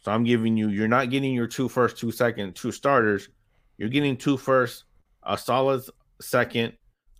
[0.00, 3.28] So I'm giving you, you're not getting your two first, two second, two starters.
[3.76, 4.84] You're getting two first,
[5.22, 5.82] a solid
[6.20, 6.72] second,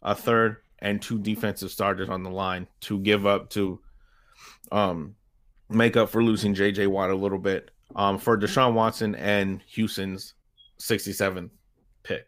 [0.03, 3.81] a third, and two defensive starters on the line to give up to
[4.73, 5.15] um
[5.69, 7.71] make up for losing JJ Watt a little bit.
[7.97, 10.35] Um for Deshaun Watson and Houston's
[10.81, 11.51] 67th
[12.03, 12.27] pick.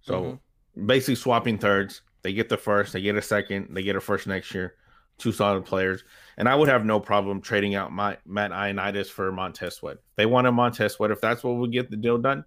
[0.00, 0.86] So mm-hmm.
[0.86, 2.02] basically swapping thirds.
[2.22, 4.74] They get the first, they get a second, they get a first next year.
[5.18, 6.04] Two solid players.
[6.36, 9.96] And I would have no problem trading out my Matt Ioannidis for Montez Sweat.
[10.16, 11.10] They want a Montez Sweat.
[11.10, 12.44] If that's what would get the deal done,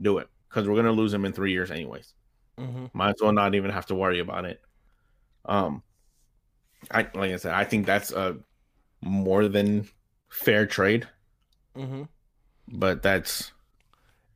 [0.00, 0.28] do it.
[0.48, 2.14] because we're gonna lose him in three years anyways.
[2.58, 2.86] Mm-hmm.
[2.92, 4.60] Might as well not even have to worry about it.
[5.44, 5.82] Um,
[6.90, 8.36] I like I said, I think that's a
[9.02, 9.88] more than
[10.28, 11.06] fair trade,
[11.76, 12.02] Mm-hmm.
[12.68, 13.52] but that's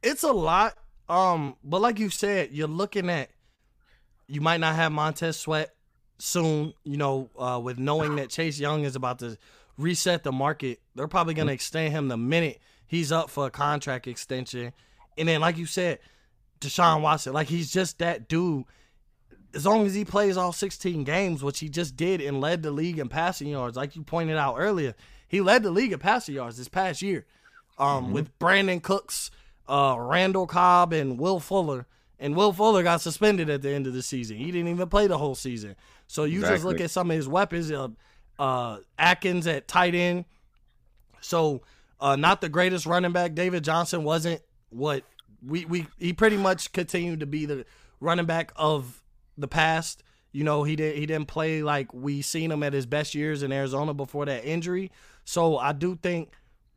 [0.02, 0.76] It's a lot.
[1.08, 3.30] Um, but like you said, you're looking at
[4.28, 5.73] you might not have Montez Sweat
[6.18, 9.36] soon, you know, uh, with knowing that Chase Young is about to
[9.76, 10.80] reset the market.
[10.94, 14.72] They're probably gonna extend him the minute he's up for a contract extension.
[15.18, 15.98] And then like you said,
[16.60, 18.64] Deshaun Watson, like he's just that dude.
[19.54, 22.72] As long as he plays all 16 games, which he just did and led the
[22.72, 24.94] league in passing yards, like you pointed out earlier,
[25.28, 27.24] he led the league in passing yards this past year.
[27.78, 29.32] Um, with Brandin Cooks,
[29.68, 31.86] uh, Randall Cobb, and Will Fuller.
[32.20, 34.36] And Will Fuller got suspended at the end of the season.
[34.36, 35.74] He didn't even play the whole season.
[36.06, 37.70] So you just look at some of his weapons.
[37.70, 37.88] Uh,
[38.38, 40.24] uh, Atkins at tight end.
[41.20, 41.62] So
[42.00, 43.34] uh, not the greatest running back.
[43.34, 45.04] David Johnson wasn't what
[45.46, 47.64] we we he pretty much continued to be the
[48.00, 49.02] running back of
[49.38, 50.02] the past.
[50.32, 53.42] You know, he didn't he didn't play like we seen him at his best years
[53.42, 54.90] in Arizona before that injury.
[55.24, 56.30] So I do think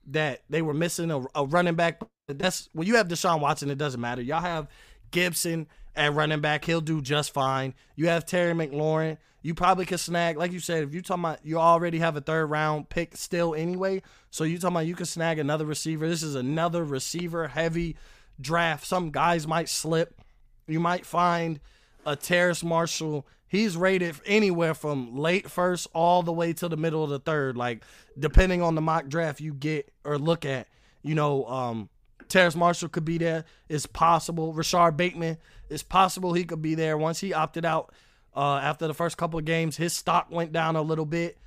[0.08, 2.02] that they were missing a, a running back.
[2.28, 4.22] That's when you have Deshaun Watson, it doesn't matter.
[4.22, 4.68] Y'all have
[5.12, 5.68] Gibson
[5.98, 7.74] at running back, he'll do just fine.
[7.96, 9.18] You have Terry McLaurin.
[9.42, 12.22] You probably could snag, like you said, if you talking about you already have a
[12.22, 14.02] third round pick still anyway.
[14.30, 16.08] So you talking about you could snag another receiver.
[16.08, 17.96] This is another receiver heavy
[18.40, 18.86] draft.
[18.86, 20.20] Some guys might slip.
[20.68, 21.60] You might find
[22.06, 23.26] a Terrace Marshall.
[23.48, 27.56] He's rated anywhere from late first all the way to the middle of the third,
[27.56, 27.84] like
[28.20, 30.68] depending on the mock draft you get or look at.
[31.04, 31.90] You know, um,
[32.30, 33.46] Terrace Marshall could be there.
[33.70, 34.54] It's possible.
[34.54, 35.38] Rashod Bateman,
[35.70, 36.98] it's possible he could be there.
[36.98, 37.94] Once he opted out
[38.36, 41.38] uh, after the first couple of games, his stock went down a little bit,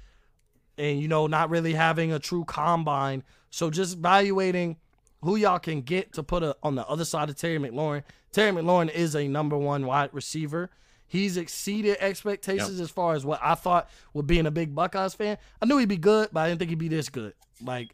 [0.78, 3.22] and you know, not really having a true combine.
[3.50, 4.76] So just evaluating
[5.22, 8.02] who y'all can get to put a, on the other side of Terry McLaurin.
[8.32, 10.70] Terry McLaurin is a number one wide receiver.
[11.06, 15.38] He's exceeded expectations as far as what I thought would being a big Buckeyes fan.
[15.60, 17.34] I knew he'd be good, but I didn't think he'd be this good.
[17.60, 17.90] Like,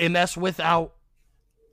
[0.00, 0.95] and that's without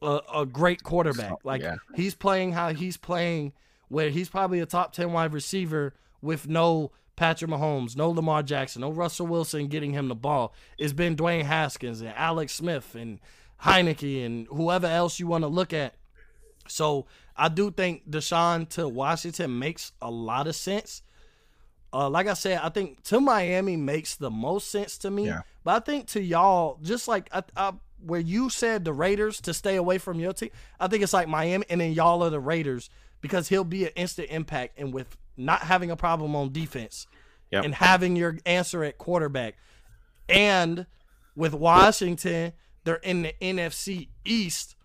[0.03, 1.43] a, a great quarterback.
[1.43, 1.75] Like yeah.
[1.95, 3.53] he's playing how he's playing,
[3.87, 8.81] where he's probably a top ten wide receiver with no Patrick Mahomes, no Lamar Jackson,
[8.81, 10.53] no Russell Wilson getting him the ball.
[10.77, 13.19] It's been Dwayne Haskins and Alex Smith and
[13.61, 15.95] Heinicke and whoever else you want to look at.
[16.67, 21.01] So I do think Deshaun to Washington makes a lot of sense.
[21.91, 25.27] Uh, like I said, I think to Miami makes the most sense to me.
[25.27, 25.41] Yeah.
[25.63, 27.73] But I think to y'all, just like I, I,
[28.05, 30.49] where you said the Raiders to stay away from your team,
[30.79, 32.89] I think it's like Miami, and then y'all are the Raiders
[33.21, 37.07] because he'll be an instant impact, and with not having a problem on defense,
[37.51, 37.65] Yep.
[37.65, 39.55] and having your answer at quarterback,
[40.29, 40.85] and
[41.35, 44.75] with Washington, they're in the NFC East,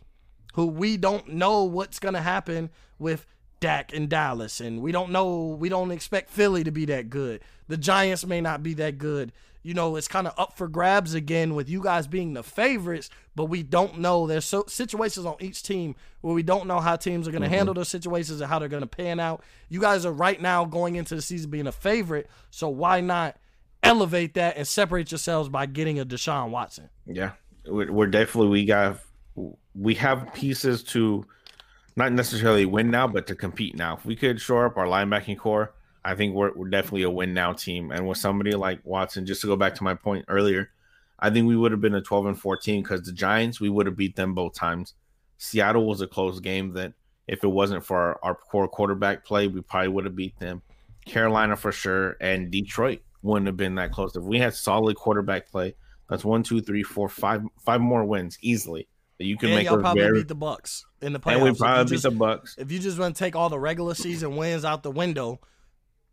[0.54, 3.26] who we don't know what's gonna happen with
[3.60, 5.56] Dak and Dallas, and we don't know.
[5.58, 7.40] We don't expect Philly to be that good.
[7.66, 9.32] The Giants may not be that good.
[9.68, 13.10] You know, it's kind of up for grabs again with you guys being the favorites,
[13.36, 14.26] but we don't know.
[14.26, 17.48] There's so situations on each team where we don't know how teams are going to
[17.48, 17.56] mm-hmm.
[17.56, 19.44] handle those situations and how they're going to pan out.
[19.68, 23.36] You guys are right now going into the season being a favorite, so why not
[23.82, 26.88] elevate that and separate yourselves by getting a Deshaun Watson?
[27.04, 27.32] Yeah,
[27.66, 29.00] we're, we're definitely we got
[29.74, 31.26] we have pieces to
[31.94, 33.96] not necessarily win now, but to compete now.
[33.98, 35.74] If we could shore up our linebacking corps,
[36.04, 37.90] I think we're we're definitely a win now team.
[37.90, 40.70] And with somebody like Watson, just to go back to my point earlier,
[41.18, 43.86] I think we would have been a 12 and 14 because the Giants we would
[43.86, 44.94] have beat them both times.
[45.36, 46.94] Seattle was a close game that
[47.26, 50.62] if it wasn't for our, our core quarterback play, we probably would have beat them.
[51.04, 54.14] Carolina for sure, and Detroit wouldn't have been that close.
[54.16, 55.74] If we had solid quarterback play,
[56.08, 58.88] that's one, two, three, four, five, five more wins easily.
[59.18, 60.20] That you can and make y'all probably very.
[60.20, 61.34] beat the Bucs in the playoffs.
[61.34, 62.54] And we probably beat just- the Bucs.
[62.56, 65.40] if you just want to take all the regular season wins out the window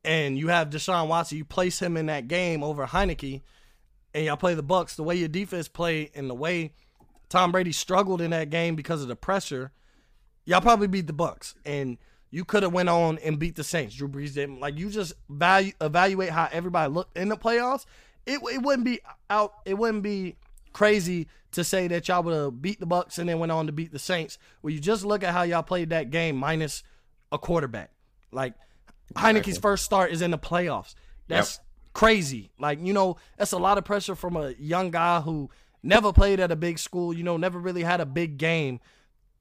[0.06, 3.41] and you have Deshaun Watson, you place him in that game over Heinicke
[4.14, 6.72] and y'all play the Bucs, the way your defense played and the way
[7.28, 9.72] Tom Brady struggled in that game because of the pressure,
[10.45, 11.56] y'all probably beat the Bucs.
[11.66, 11.97] And
[12.30, 13.95] you could have went on and beat the Saints.
[13.95, 14.60] Drew Brees didn't.
[14.60, 17.86] Like you just value evaluate how everybody looked in the playoffs.
[18.26, 18.99] It, it wouldn't be
[19.30, 19.53] out.
[19.66, 20.36] It wouldn't be
[20.72, 23.72] crazy to say that y'all would have beat the Bucs and then went on to
[23.72, 24.38] beat the Saints.
[24.62, 26.84] Where you just look at how y'all played that game minus
[27.32, 27.91] a quarterback.
[28.32, 28.53] Like
[29.14, 30.95] Heinicke's first start is in the playoffs.
[31.28, 31.60] That's
[31.93, 32.51] crazy.
[32.60, 35.49] Like you know, that's a lot of pressure from a young guy who
[35.84, 37.14] never played at a big school.
[37.14, 38.80] You know, never really had a big game.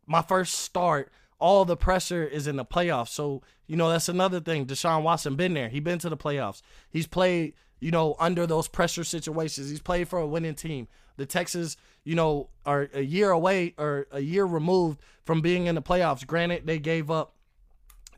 [0.07, 1.11] My first start.
[1.41, 3.09] All the pressure is in the playoffs.
[3.09, 4.65] So, you know, that's another thing.
[4.67, 5.69] Deshaun Watson been there.
[5.69, 6.63] He been to the playoffs.
[6.89, 9.69] He's played, you know, under those pressure situations.
[9.69, 10.89] He's played for a winning team.
[11.17, 15.75] the Texas, you know, are a year away or a year removed from being in
[15.75, 16.27] the playoffs.
[16.27, 17.35] Granted, they gave up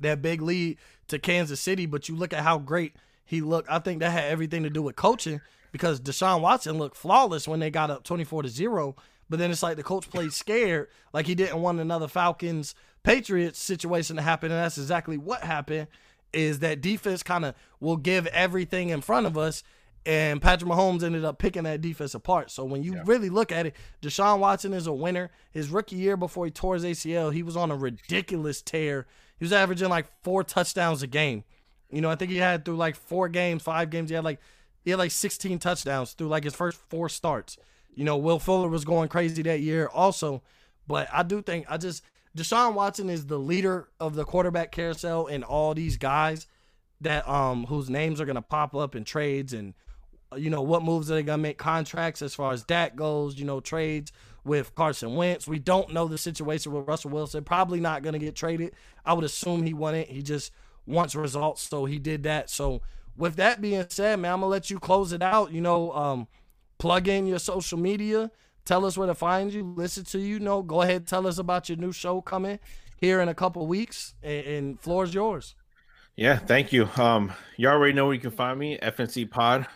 [0.01, 0.79] that big lead
[1.09, 3.71] to Kansas City, but you look at how great he looked.
[3.71, 5.41] I think that had everything to do with coaching
[5.73, 8.97] because Deshaun Watson looked flawless when they got up 24 to 0.
[9.29, 13.59] But then it's like the coach played scared, like he didn't want another Falcons Patriots
[13.59, 14.51] situation to happen.
[14.53, 15.89] And that's exactly what happened.
[16.33, 19.63] Is that defense kind of will give everything in front of us.
[20.05, 22.53] And Patrick Mahomes ended up picking that defense apart.
[22.53, 23.03] So when you yeah.
[23.05, 25.31] really look at it, Deshaun Watson is a winner.
[25.51, 29.07] His rookie year before he tore his ACL, he was on a ridiculous tear.
[29.39, 31.45] He was averaging like four touchdowns a game.
[31.91, 34.41] You know, I think he had through like four games, five games, he had like
[34.85, 37.59] he had like 16 touchdowns through like his first four starts.
[37.95, 40.43] You know, Will Fuller was going crazy that year also.
[40.87, 42.03] But I do think I just
[42.37, 46.47] Deshaun Watson is the leader of the quarterback carousel and all these guys
[47.01, 49.75] that um whose names are gonna pop up in trades and
[50.37, 53.45] you know what moves are they gonna make contracts as far as that goes, you
[53.45, 54.13] know, trades
[54.47, 55.47] with Carson Wentz.
[55.47, 57.45] We don't know the situation with Russell Wilson.
[57.45, 58.73] Probably not gonna get traded.
[59.05, 60.09] I would assume he won it.
[60.09, 60.53] He just
[60.87, 62.49] wants results, so he did that.
[62.49, 62.81] So
[63.17, 65.53] with that being said, man, I'm gonna let you close it out.
[65.53, 66.29] You know, um,
[66.79, 68.31] plug in your social media.
[68.65, 69.75] Tell us where to find you.
[69.77, 70.39] Listen to you.
[70.39, 71.07] Know, go ahead.
[71.07, 72.59] Tell us about your new show coming
[72.97, 74.15] here in a couple weeks.
[74.23, 75.55] And, and floor is yours.
[76.17, 76.89] Yeah, thank you.
[76.97, 78.79] Um, you already know where you can find me.
[78.79, 79.67] FNC Pod,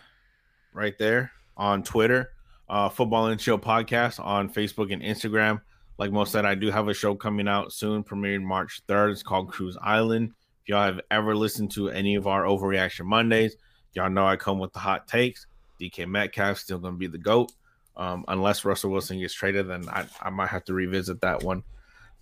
[0.72, 2.30] right there on Twitter.
[2.70, 5.60] Uh, Football and Show podcast on Facebook and Instagram.
[5.98, 9.12] Like most said, I do have a show coming out soon, premiering March 3rd.
[9.12, 13.56] It's called Cruz Island If y'all have ever listened to any of our Overreaction Mondays,
[13.92, 15.46] y'all know I come with the hot takes.
[15.80, 17.52] DK Metcalf still going to be the GOAT.
[17.96, 21.64] Um, unless Russell Wilson gets traded, then I, I might have to revisit that one.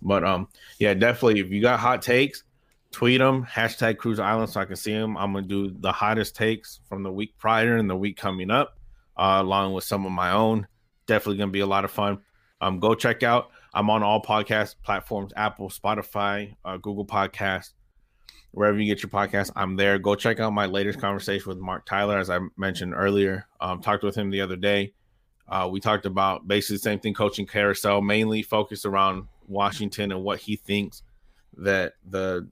[0.01, 0.47] But um,
[0.79, 1.39] yeah, definitely.
[1.39, 2.43] If you got hot takes,
[2.91, 3.45] tweet them.
[3.45, 5.17] Hashtag Cruz Island so I can see them.
[5.17, 8.77] I'm gonna do the hottest takes from the week prior and the week coming up,
[9.19, 10.65] uh, along with some of my own.
[11.05, 12.19] Definitely gonna be a lot of fun.
[12.61, 13.51] Um, go check out.
[13.73, 17.73] I'm on all podcast platforms: Apple, Spotify, uh, Google Podcast,
[18.51, 19.99] wherever you get your podcast, I'm there.
[19.99, 23.45] Go check out my latest conversation with Mark Tyler, as I mentioned earlier.
[23.59, 24.93] Um, talked with him the other day.
[25.47, 30.23] Uh, we talked about basically the same thing, coaching carousel, mainly focused around Washington and
[30.23, 31.03] what he thinks
[31.57, 32.47] that the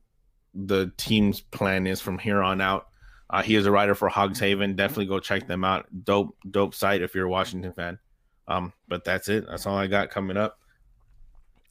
[0.53, 2.87] the team's plan is from here on out.
[3.29, 4.75] Uh, he is a writer for Hogs Haven.
[4.75, 5.87] Definitely go check them out.
[6.03, 7.99] Dope, dope site if you're a Washington fan.
[8.47, 9.45] Um, but that's it.
[9.47, 10.59] That's all I got coming up.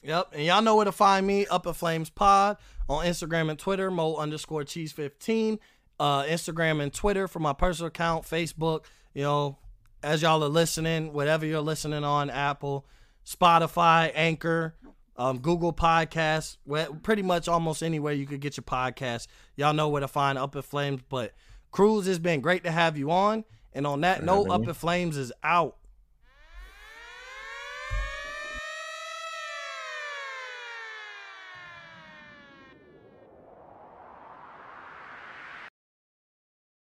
[0.03, 0.29] Yep.
[0.33, 3.89] And y'all know where to find me up at Flames Pod on Instagram and Twitter,
[3.89, 5.59] Mo underscore cheese 15.
[5.99, 8.85] Uh, Instagram and Twitter for my personal account, Facebook,
[9.15, 9.57] you know,
[10.03, 12.85] as y'all are listening, whatever you're listening on, Apple,
[13.25, 14.75] Spotify, Anchor,
[15.17, 16.57] um, Google Podcasts,
[17.01, 19.27] pretty much almost anywhere you could get your podcast.
[19.55, 21.01] Y'all know where to find Up in Flames.
[21.09, 21.33] But
[21.71, 23.43] Cruz, has been great to have you on.
[23.73, 25.77] And on that note, Up in Flames is out.